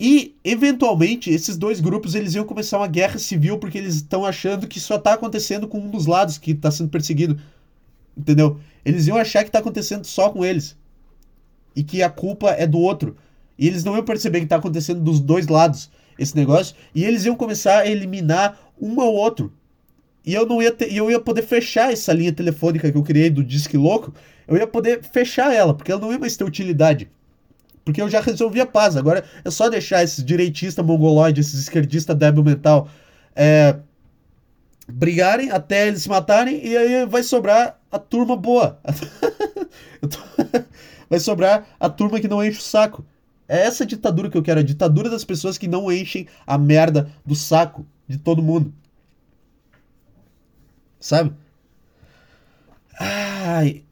[0.00, 4.66] E, eventualmente, esses dois grupos eles iam começar uma guerra civil porque eles estão achando
[4.66, 7.38] que só está acontecendo com um dos lados que está sendo perseguido.
[8.16, 8.58] Entendeu?
[8.82, 10.74] Eles iam achar que está acontecendo só com eles.
[11.76, 13.14] E que a culpa é do outro.
[13.58, 16.74] E eles não iam perceber que tá acontecendo dos dois lados esse negócio.
[16.94, 19.52] E eles iam começar a eliminar um ao outro.
[20.24, 23.28] E eu não ia ter, eu ia poder fechar essa linha telefônica que eu criei
[23.28, 24.14] do Disque Louco.
[24.48, 27.10] Eu ia poder fechar ela, porque ela não ia mais ter utilidade.
[27.84, 28.96] Porque eu já resolvi a paz.
[28.96, 32.88] Agora é só deixar esses direitistas mongoloides, esses esquerdistas débil mental,
[33.34, 33.76] é,
[34.88, 38.80] brigarem até eles se matarem e aí vai sobrar a turma boa.
[41.08, 43.04] vai sobrar a turma que não enche o saco.
[43.48, 47.10] É essa ditadura que eu quero, a ditadura das pessoas que não enchem a merda
[47.26, 48.72] do saco de todo mundo.
[51.00, 51.32] Sabe?
[52.98, 53.84] Ai.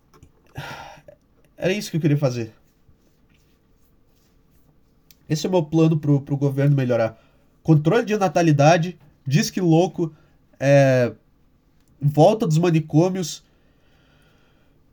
[1.57, 2.53] Era isso que eu queria fazer.
[5.29, 7.18] Esse é o meu plano pro, pro governo melhorar.
[7.62, 10.12] Controle de natalidade, disque louco,
[10.59, 11.12] é,
[12.01, 13.43] volta dos manicômios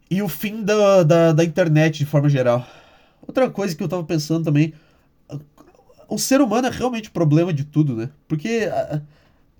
[0.10, 2.66] e o fim da, da, da internet de forma geral.
[3.28, 4.74] Outra coisa que eu tava pensando também.
[6.08, 8.10] O ser humano é realmente o problema de tudo, né?
[8.28, 8.70] Porque.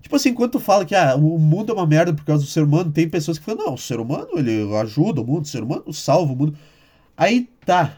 [0.00, 2.48] Tipo assim, enquanto tu fala que ah, o mundo é uma merda por causa do
[2.48, 5.48] ser humano, tem pessoas que falam, não, o ser humano ele ajuda o mundo, o
[5.48, 6.56] ser humano salva o mundo.
[7.16, 7.96] Aí tá.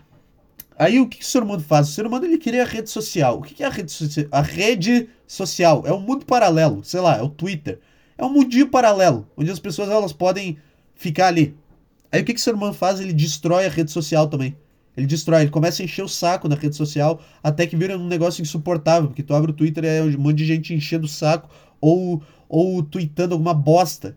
[0.79, 1.89] Aí o que, que, o ser humano faz?
[1.89, 3.39] O ser humano ele cria a rede social.
[3.39, 4.27] O que, que é a rede social?
[4.31, 7.81] A rede social é um mundo paralelo, sei lá, é o Twitter.
[8.17, 10.57] É um mundinho paralelo, onde as pessoas elas podem
[10.95, 11.57] ficar ali.
[12.13, 13.01] Aí o que, que o ser humano faz?
[13.01, 14.57] Ele destrói a rede social também.
[14.97, 18.07] Ele destrói, ele começa a encher o saco na rede social até que vira um
[18.07, 21.09] negócio insuportável, porque tu abre o Twitter e é um monte de gente enchendo o
[21.09, 21.49] saco
[21.81, 24.17] ou, ou tweetando alguma bosta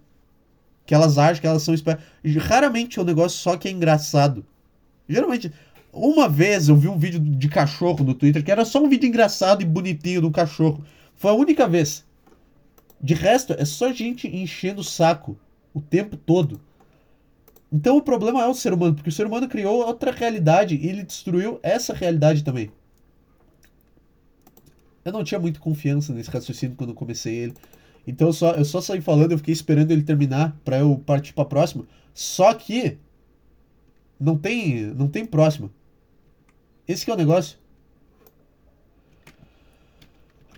[0.86, 2.04] que elas acham que elas são espertas.
[2.38, 4.46] Raramente é um negócio só que é engraçado.
[5.08, 5.52] Geralmente,
[5.94, 9.08] uma vez eu vi um vídeo de cachorro no Twitter que era só um vídeo
[9.08, 10.84] engraçado e bonitinho do cachorro.
[11.16, 12.06] Foi a única vez.
[13.02, 15.38] De resto, é só gente enchendo o saco
[15.74, 16.62] o tempo todo.
[17.72, 20.88] Então o problema é o ser humano, porque o ser humano criou outra realidade e
[20.88, 22.72] ele destruiu essa realidade também.
[25.04, 27.54] Eu não tinha muito confiança nesse raciocínio quando eu comecei ele.
[28.06, 31.34] Então eu só, eu só saí falando, eu fiquei esperando ele terminar para eu partir
[31.34, 31.86] pra próxima.
[32.14, 32.98] Só que
[34.20, 35.72] não tem, não tem próxima.
[36.92, 37.58] Esse é o negócio.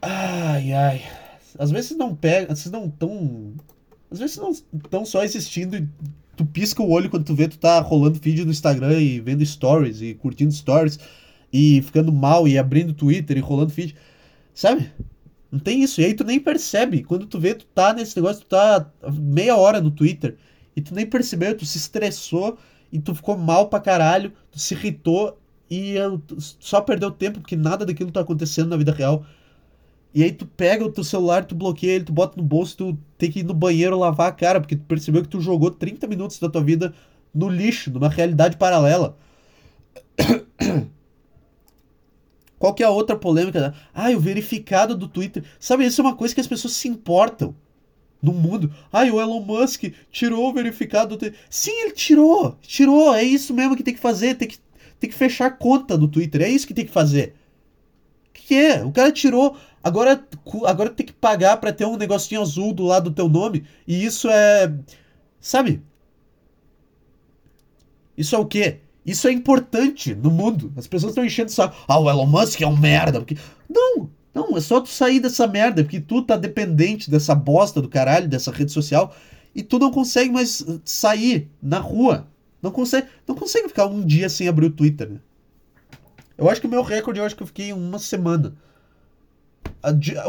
[0.02, 1.02] Ai, ai.
[1.60, 3.54] Às vezes não pega, vocês não tão.
[4.10, 5.88] Às vezes não estão só existindo e
[6.36, 9.46] tu pisca o olho quando tu vê tu tá rolando feed no Instagram e vendo
[9.46, 11.00] stories e curtindo stories
[11.52, 13.96] e ficando mal e abrindo Twitter e rolando feed.
[14.56, 14.92] Sabe?
[15.52, 16.02] Não tem isso.
[16.02, 17.04] E aí tu nem percebe.
[17.04, 20.36] Quando tu vê, tu tá nesse negócio, tu tá meia hora no Twitter
[20.76, 22.58] e tu nem percebeu, tu se estressou
[22.92, 25.40] e tu ficou mal pra caralho, tu se irritou
[25.74, 25.96] e
[26.38, 29.26] só perdeu tempo porque nada daquilo tá acontecendo na vida real.
[30.14, 32.98] E aí tu pega o teu celular, tu bloqueia ele, tu bota no bolso, tu
[33.18, 36.06] tem que ir no banheiro lavar a cara, porque tu percebeu que tu jogou 30
[36.08, 36.94] minutos da tua vida
[37.34, 39.18] no lixo, numa realidade paralela.
[42.60, 43.74] Qual que é a outra polêmica?
[43.94, 45.44] Ah, o verificado do Twitter.
[45.60, 47.56] Sabe, isso é uma coisa que as pessoas se importam
[48.22, 48.72] no mundo.
[48.92, 51.40] Ah, o Elon Musk tirou o verificado do Twitter.
[51.50, 52.58] Sim, ele tirou.
[52.62, 53.14] Tirou.
[53.14, 54.36] É isso mesmo que tem que fazer.
[54.36, 54.60] Tem que,
[55.04, 56.42] tem que fechar conta do Twitter.
[56.42, 57.36] É isso que tem que fazer.
[58.30, 58.84] O que, que é?
[58.84, 60.26] O cara tirou Agora,
[60.66, 63.66] agora tem que pagar para ter um negocinho azul do lado do teu nome.
[63.86, 64.74] E isso é.
[65.42, 65.84] Sabe?
[68.18, 68.80] Isso é o quê?
[69.06, 70.72] Isso é importante no mundo.
[70.78, 71.76] As pessoas estão enchendo saco.
[71.86, 73.20] Ah, o Elon Musk é um merda.
[73.20, 73.38] Porque...
[73.70, 75.84] Não, não, é só tu sair dessa merda.
[75.84, 79.14] Porque tu tá dependente dessa bosta do caralho, dessa rede social.
[79.54, 82.26] E tu não consegue mais sair na rua.
[82.64, 85.20] Não consegue, não consegue ficar um dia sem abrir o Twitter, né?
[86.38, 88.56] Eu acho que o meu recorde, eu acho que eu fiquei uma semana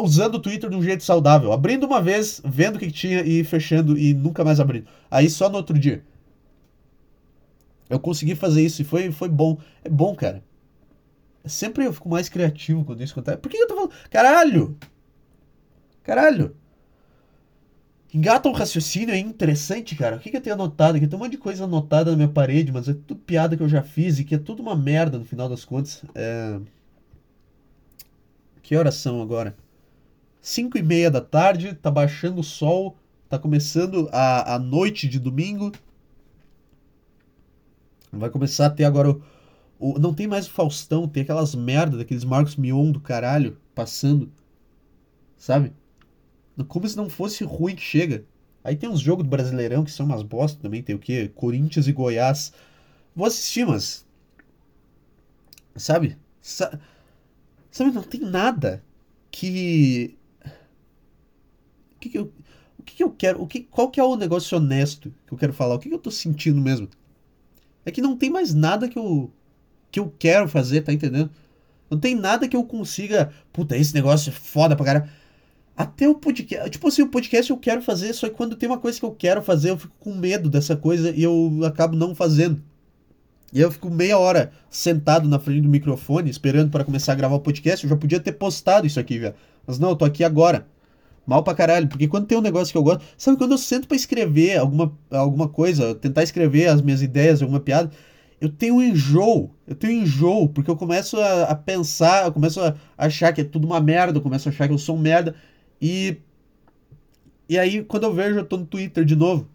[0.03, 1.53] usando o Twitter de um jeito saudável.
[1.53, 4.89] Abrindo uma vez, vendo o que tinha e fechando e nunca mais abrindo.
[5.09, 6.05] Aí só no outro dia.
[7.89, 9.57] Eu consegui fazer isso e foi, foi bom.
[9.85, 10.43] É bom, cara.
[11.45, 13.39] Sempre eu fico mais criativo quando isso acontece.
[13.39, 13.93] Por que eu tô falando?
[14.11, 14.76] Caralho!
[16.03, 16.57] Caralho!
[18.14, 20.14] Engata um raciocínio aí interessante, cara.
[20.14, 21.04] O que, que eu tenho anotado aqui?
[21.04, 23.68] Tem um monte de coisa anotada na minha parede, mas é tudo piada que eu
[23.68, 26.04] já fiz e que é tudo uma merda no final das contas.
[26.14, 26.60] É.
[28.62, 29.56] Que horas são agora?
[30.40, 32.96] 5 e meia da tarde, tá baixando o sol,
[33.28, 35.72] tá começando a, a noite de domingo.
[38.12, 39.22] Vai começar a ter agora o,
[39.76, 44.30] o, Não tem mais o Faustão, tem aquelas merda daqueles Marcos Mion do caralho passando.
[45.36, 45.72] Sabe?
[46.68, 48.24] Como se não fosse ruim que chega.
[48.62, 50.82] Aí tem uns jogos do Brasileirão que são umas bosta também.
[50.82, 51.30] Tem o quê?
[51.34, 52.52] Corinthians e Goiás.
[53.14, 54.07] Vou assistir, mas.
[55.76, 56.16] Sabe?
[56.40, 56.78] Sa
[57.74, 58.84] Sabe, não tem nada
[59.32, 60.16] que.
[61.96, 62.32] O que, que eu.
[62.78, 63.42] O que, que eu quero?
[63.42, 65.74] O que, qual que é o negócio honesto que eu quero falar?
[65.74, 66.88] O que, que eu tô sentindo mesmo?
[67.84, 69.28] É que não tem mais nada que eu.
[69.90, 71.30] que eu quero fazer, tá entendendo?
[71.90, 73.32] Não tem nada que eu consiga.
[73.52, 75.11] Puta, esse negócio é foda pra caralho.
[75.77, 76.70] Até o podcast.
[76.70, 79.11] Tipo assim, o podcast eu quero fazer, só que quando tem uma coisa que eu
[79.11, 82.62] quero fazer, eu fico com medo dessa coisa e eu acabo não fazendo.
[83.53, 87.37] E eu fico meia hora sentado na frente do microfone, esperando para começar a gravar
[87.37, 87.85] o podcast.
[87.85, 89.35] Eu já podia ter postado isso aqui, velho.
[89.64, 90.66] Mas não, eu tô aqui agora.
[91.25, 91.89] Mal pra caralho.
[91.89, 93.05] Porque quando tem um negócio que eu gosto.
[93.16, 97.61] Sabe quando eu sento pra escrever alguma, alguma coisa, tentar escrever as minhas ideias, alguma
[97.61, 97.93] piada,
[98.41, 99.51] eu tenho um enjoo.
[99.66, 103.41] Eu tenho um enjoo, porque eu começo a, a, pensar, eu começo a achar que
[103.41, 105.35] é tudo uma merda, eu começo a achar que eu sou um merda.
[105.81, 106.16] E.
[107.49, 109.47] E aí, quando eu vejo, eu tô no Twitter de novo.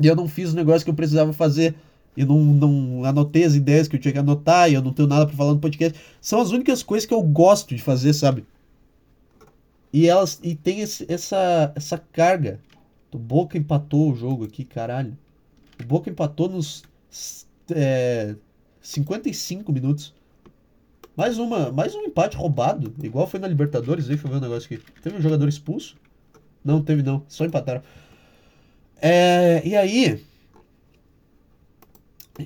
[0.00, 1.74] E eu não fiz o negócio que eu precisava fazer
[2.18, 5.06] e não, não anotei as ideias que eu tinha que anotar, e eu não tenho
[5.06, 5.96] nada para falar no podcast.
[6.20, 8.44] São as únicas coisas que eu gosto de fazer, sabe?
[9.92, 12.60] E elas e tem esse, essa essa carga.
[13.12, 15.16] O Boca empatou o jogo aqui, caralho.
[15.80, 16.82] O Boca empatou nos
[17.70, 18.34] é,
[18.82, 20.12] 55 minutos.
[21.18, 24.72] Mais uma, mais um empate roubado, igual foi na Libertadores, deixa eu ver um negócio
[24.72, 24.92] aqui.
[25.02, 25.96] Teve um jogador expulso?
[26.64, 27.82] Não, teve não, só empataram.
[29.02, 30.24] É, e aí,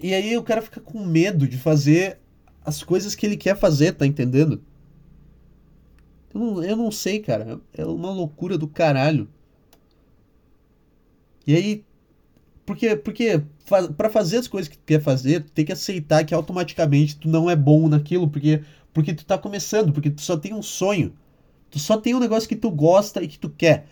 [0.02, 2.18] e aí o cara fica com medo de fazer
[2.64, 4.64] as coisas que ele quer fazer, tá entendendo?
[6.32, 7.60] Eu não, eu não sei, cara.
[7.74, 9.28] É uma loucura do caralho.
[11.46, 11.84] E aí.
[12.64, 13.42] Porque, porque
[13.96, 17.28] para fazer as coisas que tu quer fazer, tu tem que aceitar que automaticamente tu
[17.28, 21.12] não é bom naquilo, porque, porque tu tá começando, porque tu só tem um sonho.
[21.70, 23.86] Tu só tem um negócio que tu gosta e que tu quer.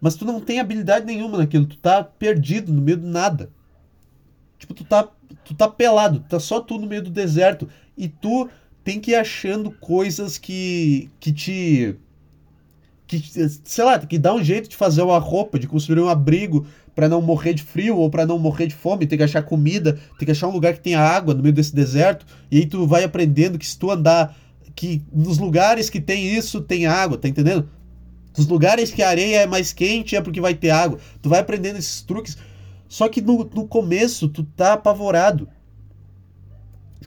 [0.00, 3.50] Mas tu não tem habilidade nenhuma naquilo, tu tá perdido no meio do nada.
[4.58, 5.08] Tipo, tu tá
[5.44, 8.48] tu tá pelado, tá só tu no meio do deserto e tu
[8.82, 11.96] tem que ir achando coisas que que te
[13.08, 16.66] que sei lá, que dá um jeito de fazer uma roupa, de construir um abrigo
[16.94, 19.98] para não morrer de frio ou para não morrer de fome, tem que achar comida,
[20.18, 22.86] tem que achar um lugar que tenha água no meio desse deserto, e aí tu
[22.86, 24.36] vai aprendendo que se tu andar
[24.76, 27.68] que nos lugares que tem isso tem água, tá entendendo?
[28.36, 31.00] Nos lugares que a areia é mais quente é porque vai ter água.
[31.20, 32.36] Tu vai aprendendo esses truques
[32.88, 35.48] só que no, no começo tu tá apavorado.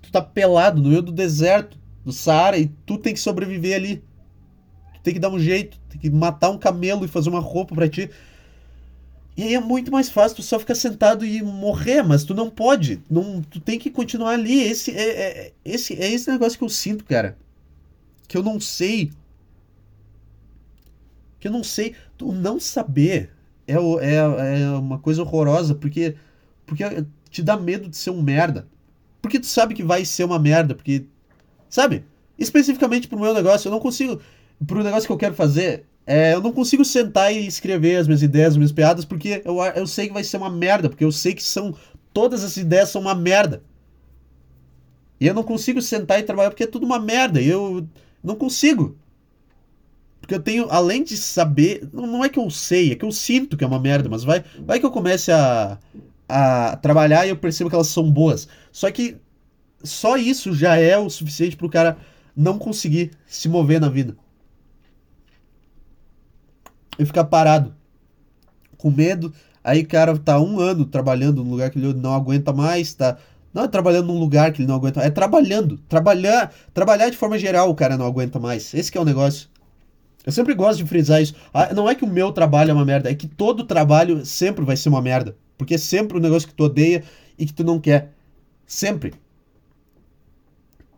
[0.01, 4.03] Tu tá pelado no meio do deserto, do Saara, e tu tem que sobreviver ali.
[5.03, 7.89] Tem que dar um jeito, tem que matar um camelo e fazer uma roupa para
[7.89, 8.09] ti.
[9.35, 12.49] E aí é muito mais fácil tu só ficar sentado e morrer, mas tu não
[12.49, 13.01] pode.
[13.09, 14.61] Não, tu tem que continuar ali.
[14.61, 17.37] Esse é, é, esse, é esse negócio que eu sinto, cara.
[18.27, 19.11] Que eu não sei.
[21.39, 21.95] Que eu não sei.
[22.17, 23.31] Tu não saber
[23.67, 26.15] é, é, é uma coisa horrorosa, porque,
[26.65, 26.83] porque
[27.29, 28.67] te dá medo de ser um merda.
[29.21, 31.05] Porque tu sabe que vai ser uma merda, porque.
[31.69, 32.03] Sabe?
[32.37, 34.19] Especificamente pro meu negócio, eu não consigo.
[34.65, 38.21] Pro negócio que eu quero fazer, é, eu não consigo sentar e escrever as minhas
[38.21, 41.11] ideias, as minhas piadas, porque eu, eu sei que vai ser uma merda, porque eu
[41.11, 41.75] sei que são.
[42.13, 43.63] Todas as ideias são uma merda.
[45.19, 47.39] E eu não consigo sentar e trabalhar porque é tudo uma merda.
[47.41, 47.87] E eu
[48.23, 48.97] não consigo.
[50.19, 53.11] Porque eu tenho, além de saber, não, não é que eu sei, é que eu
[53.11, 55.79] sinto que é uma merda, mas vai, vai que eu comece a,
[56.27, 58.47] a trabalhar e eu percebo que elas são boas.
[58.71, 59.17] Só que
[59.83, 61.97] só isso já é o suficiente para o cara
[62.35, 64.15] não conseguir se mover na vida.
[66.99, 67.73] E ficar parado,
[68.77, 69.33] com medo.
[69.63, 73.17] Aí o cara tá um ano trabalhando num lugar que ele não aguenta mais, tá.
[73.53, 75.77] Não é trabalhando num lugar que ele não aguenta, é trabalhando.
[75.89, 78.73] Trabalhar, trabalhar de forma geral o cara não aguenta mais.
[78.73, 79.49] Esse é o negócio.
[80.25, 81.35] Eu sempre gosto de frisar isso.
[81.53, 84.63] Ah, não é que o meu trabalho é uma merda, é que todo trabalho sempre
[84.63, 85.35] vai ser uma merda.
[85.57, 87.03] Porque é sempre um negócio que tu odeia
[87.37, 88.13] e que tu não quer.
[88.65, 89.13] Sempre.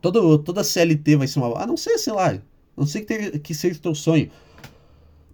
[0.01, 1.61] Todo, toda CLT vai ser uma.
[1.61, 2.37] A não ser, sei lá.
[2.75, 4.29] Não sei que, que seja o teu sonho.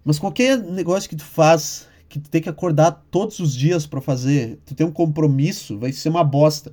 [0.04, 4.00] Mas qualquer negócio que tu faz, que tu tem que acordar todos os dias para
[4.00, 6.72] fazer, tu tem um compromisso, vai ser uma bosta.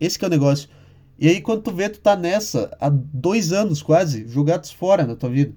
[0.00, 0.68] Esse é o negócio.
[1.18, 5.14] E aí, quando tu vê, tu tá nessa há dois anos quase, jogados fora na
[5.14, 5.52] tua vida.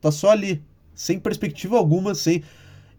[0.00, 0.62] Tá só ali,
[0.94, 2.42] sem perspectiva alguma, sem.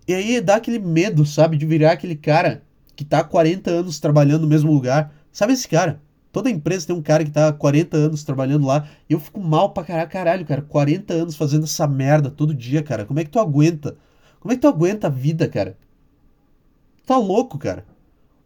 [0.08, 2.64] E aí dá aquele medo, sabe, de virar aquele cara
[2.96, 5.14] que tá há 40 anos trabalhando no mesmo lugar.
[5.32, 6.02] Sabe esse cara?
[6.32, 8.88] Toda empresa tem um cara que tá há 40 anos trabalhando lá.
[9.10, 10.62] E eu fico mal pra caralho, caralho, cara.
[10.62, 13.06] 40 anos fazendo essa merda todo dia, cara.
[13.06, 13.98] Como é que tu aguenta?
[14.40, 15.76] Como é que tu aguenta a vida, cara?
[17.06, 17.84] Tá louco, cara.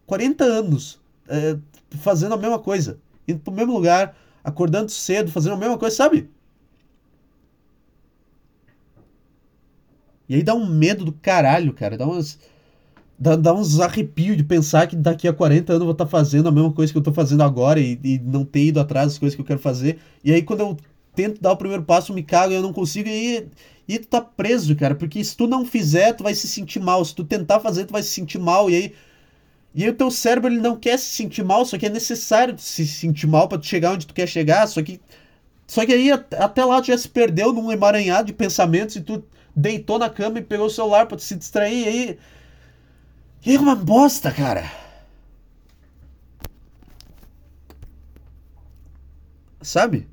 [0.06, 1.58] 40 anos é,
[1.98, 2.98] fazendo a mesma coisa.
[3.28, 6.30] Indo pro mesmo lugar, acordando cedo, fazendo a mesma coisa, sabe?
[10.28, 11.96] E aí dá um medo do caralho, cara.
[11.96, 12.38] Dá umas.
[13.18, 16.10] Dá, dá uns arrepios de pensar que daqui a 40 anos eu vou estar tá
[16.10, 19.08] fazendo a mesma coisa que eu tô fazendo agora e, e, não ter ido atrás
[19.08, 19.98] das coisas que eu quero fazer.
[20.24, 20.76] E aí quando eu
[21.14, 23.08] tento dar o primeiro passo, me cago e eu não consigo.
[23.08, 23.46] E
[23.88, 24.94] e tu tá preso, cara.
[24.94, 27.04] Porque se tu não fizer, tu vai se sentir mal.
[27.04, 28.70] Se tu tentar fazer, tu vai se sentir mal.
[28.70, 28.94] E aí.
[29.74, 32.56] E aí o teu cérebro ele não quer se sentir mal, só que é necessário
[32.58, 35.00] se sentir mal para tu chegar onde tu quer chegar, só que
[35.66, 39.24] Só que aí até lá tu já se perdeu num emaranhado de pensamentos e tu
[39.56, 42.18] deitou na cama e pegou o celular pra se distrair e aí.
[43.44, 44.70] E é uma bosta, cara.
[49.60, 50.08] Sabe?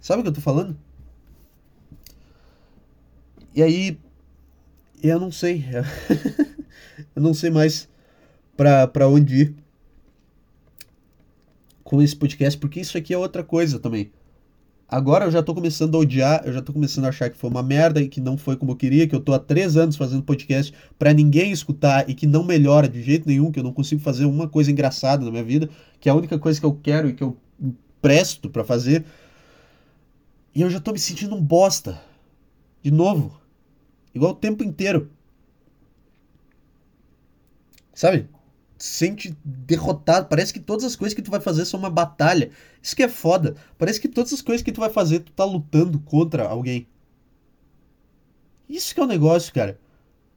[0.00, 0.76] Sabe o que eu tô falando?
[3.54, 3.98] E aí.
[5.02, 5.64] Eu não sei.
[7.14, 7.88] eu não sei mais
[8.56, 9.54] pra, pra onde ir
[11.84, 14.10] com esse podcast, porque isso aqui é outra coisa também.
[14.88, 17.48] Agora eu já tô começando a odiar, eu já tô começando a achar que foi
[17.48, 19.96] uma merda e que não foi como eu queria, que eu tô há três anos
[19.96, 23.72] fazendo podcast para ninguém escutar e que não melhora de jeito nenhum, que eu não
[23.72, 25.68] consigo fazer uma coisa engraçada na minha vida,
[25.98, 27.36] que é a única coisa que eu quero e que eu
[28.00, 29.04] presto para fazer.
[30.54, 32.00] E eu já tô me sentindo um bosta.
[32.82, 33.40] De novo.
[34.14, 35.10] Igual o tempo inteiro.
[37.94, 38.28] Sabe?
[38.78, 40.28] Sente derrotado.
[40.28, 42.50] Parece que todas as coisas que tu vai fazer são uma batalha.
[42.82, 43.56] Isso que é foda.
[43.78, 46.86] Parece que todas as coisas que tu vai fazer, tu tá lutando contra alguém.
[48.68, 49.78] Isso que é o um negócio, cara.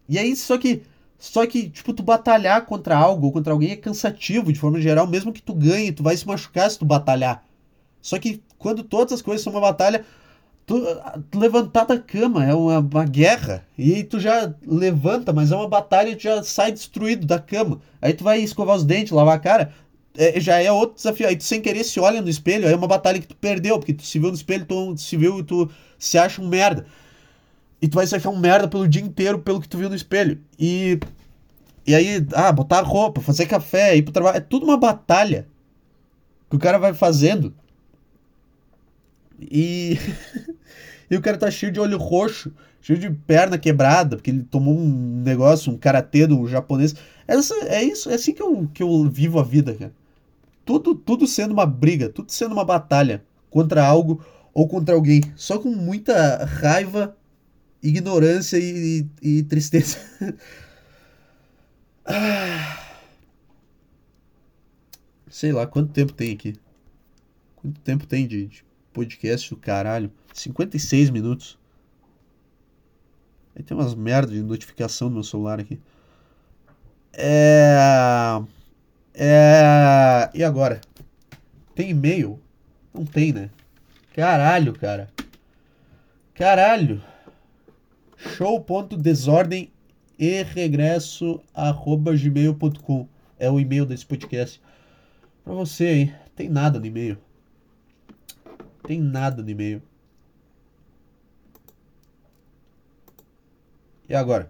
[0.08, 0.84] E aí, só que.
[1.20, 5.08] Só que, tipo, tu batalhar contra algo ou contra alguém é cansativo de forma geral,
[5.08, 7.44] mesmo que tu ganhe, tu vai se machucar se tu batalhar.
[8.04, 10.06] Só que quando todas as coisas são uma batalha,
[10.68, 10.76] Tu,
[11.32, 13.66] tu, levantar da cama é uma, uma, guerra.
[13.78, 17.80] E tu já levanta, mas é uma batalha e tu já sai destruído da cama.
[18.02, 19.74] Aí tu vai escovar os dentes, lavar a cara.
[20.18, 21.26] É, já é outro desafio.
[21.26, 23.80] Aí tu sem querer se olha no espelho, aí é uma batalha que tu perdeu,
[23.80, 26.86] porque tu se viu no espelho, tu se viu e tu se acha um merda.
[27.82, 29.96] E tu vai se achar um merda pelo dia inteiro pelo que tu viu no
[29.96, 30.42] espelho.
[30.60, 31.00] E.
[31.86, 34.36] E aí, ah, botar roupa, fazer café, ir pro trabalho.
[34.38, 35.48] É tudo uma batalha
[36.50, 37.54] que o cara vai fazendo.
[39.40, 39.98] E.
[41.10, 42.52] E o cara tá cheio de olho roxo,
[42.82, 46.96] cheio de perna quebrada, porque ele tomou um negócio, um karatê do japonês.
[47.28, 49.94] Essa, é isso, é assim que eu, que eu vivo a vida, cara.
[50.66, 55.22] Tudo, tudo sendo uma briga, tudo sendo uma batalha contra algo ou contra alguém.
[55.36, 57.16] Só com muita raiva,
[57.82, 59.98] ignorância e, e, e tristeza.
[62.06, 62.84] ah.
[65.30, 66.56] Sei lá, quanto tempo tem aqui?
[67.56, 70.12] Quanto tempo tem de, de podcast do caralho?
[70.40, 71.58] 56 minutos.
[73.56, 75.80] Aí tem umas merdas de notificação no meu celular aqui.
[77.14, 78.42] É.
[79.14, 80.30] É.
[80.34, 80.80] E agora?
[81.74, 82.40] Tem e-mail?
[82.94, 83.50] Não tem, né?
[84.14, 85.10] Caralho, cara.
[86.34, 87.02] Caralho.
[88.16, 89.72] Show.desordem
[90.20, 93.08] e regresso arroba gmail.com
[93.40, 94.62] é o e-mail desse podcast.
[95.44, 96.16] Pra você, hein?
[96.36, 97.18] Tem nada no e-mail.
[98.84, 99.82] Tem nada no e-mail.
[104.10, 104.50] E agora?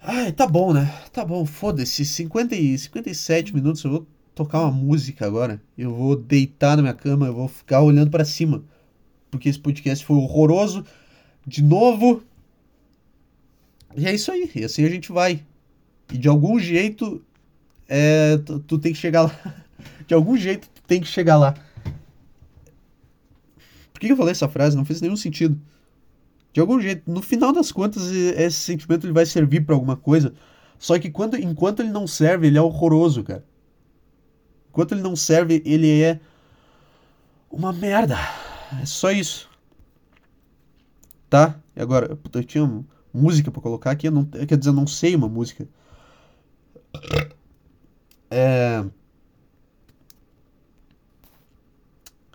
[0.00, 0.92] Ai, tá bom, né?
[1.12, 2.04] Tá bom, foda-se.
[2.04, 5.60] 50 e 57 minutos eu vou tocar uma música agora.
[5.76, 8.62] Eu vou deitar na minha cama, eu vou ficar olhando para cima.
[9.30, 10.84] Porque esse podcast foi horroroso.
[11.46, 12.22] De novo.
[13.96, 14.50] E é isso aí.
[14.54, 15.42] E assim a gente vai.
[16.12, 17.24] E de algum jeito.
[17.88, 19.64] É, tu, tu tem que chegar lá.
[20.06, 21.54] De algum jeito tu tem que chegar lá.
[23.92, 24.76] Por que eu falei essa frase?
[24.76, 25.58] Não fez nenhum sentido.
[26.54, 30.32] De algum jeito, no final das contas, esse sentimento ele vai servir para alguma coisa.
[30.78, 33.44] Só que quando, enquanto ele não serve, ele é horroroso, cara.
[34.70, 36.20] Enquanto ele não serve, ele é
[37.50, 38.16] uma merda.
[38.80, 39.50] É só isso.
[41.28, 41.60] Tá?
[41.74, 45.16] E agora, eu tinha música para colocar aqui, eu não, quer dizer, eu não sei
[45.16, 45.66] uma música.
[48.30, 48.84] É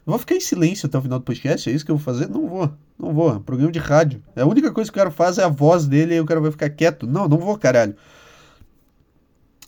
[0.10, 1.70] Eu vou ficar em silêncio até o final do podcast?
[1.70, 2.28] É isso que eu vou fazer?
[2.28, 2.74] Não vou.
[2.98, 3.40] Não vou.
[3.42, 4.24] Programa de rádio.
[4.36, 6.40] É a única coisa que o cara faz é a voz dele e o cara
[6.40, 7.06] vai ficar quieto.
[7.06, 7.96] Não, não vou, caralho.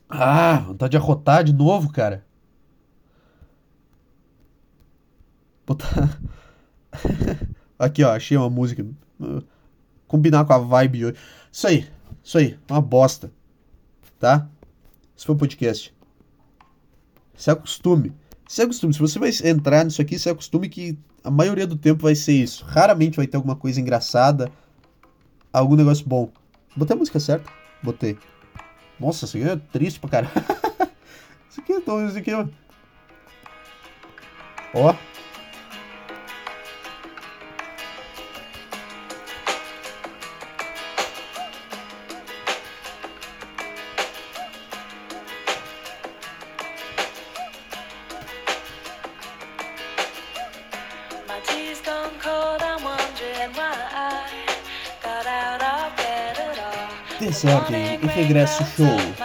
[0.10, 2.26] Ah, vontade de arrotar de novo, cara.
[5.64, 6.20] Botar.
[7.78, 8.84] Aqui, ó, achei uma música.
[10.08, 11.18] Combinar com a vibe hoje.
[11.52, 11.88] Isso aí.
[12.24, 12.58] Isso aí.
[12.68, 13.32] Uma bosta.
[14.18, 14.50] Tá?
[15.16, 15.94] Esse foi o podcast.
[17.36, 18.12] Se acostume
[18.52, 18.94] se acostume.
[18.94, 22.34] Se você vai entrar nisso aqui, se acostume que a maioria do tempo vai ser
[22.34, 22.66] isso.
[22.66, 24.52] Raramente vai ter alguma coisa engraçada,
[25.54, 26.30] algum negócio bom.
[26.76, 27.50] Botei a música certa?
[27.82, 28.18] Botei.
[29.00, 30.34] Nossa, isso aqui é triste pra caralho.
[31.50, 32.06] isso aqui é tão.
[32.06, 32.46] Isso aqui é.
[34.74, 34.96] Ó.
[57.42, 59.21] Desordem e Regresso Show.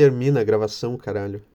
[0.00, 1.44] Termina a gravação, caralho?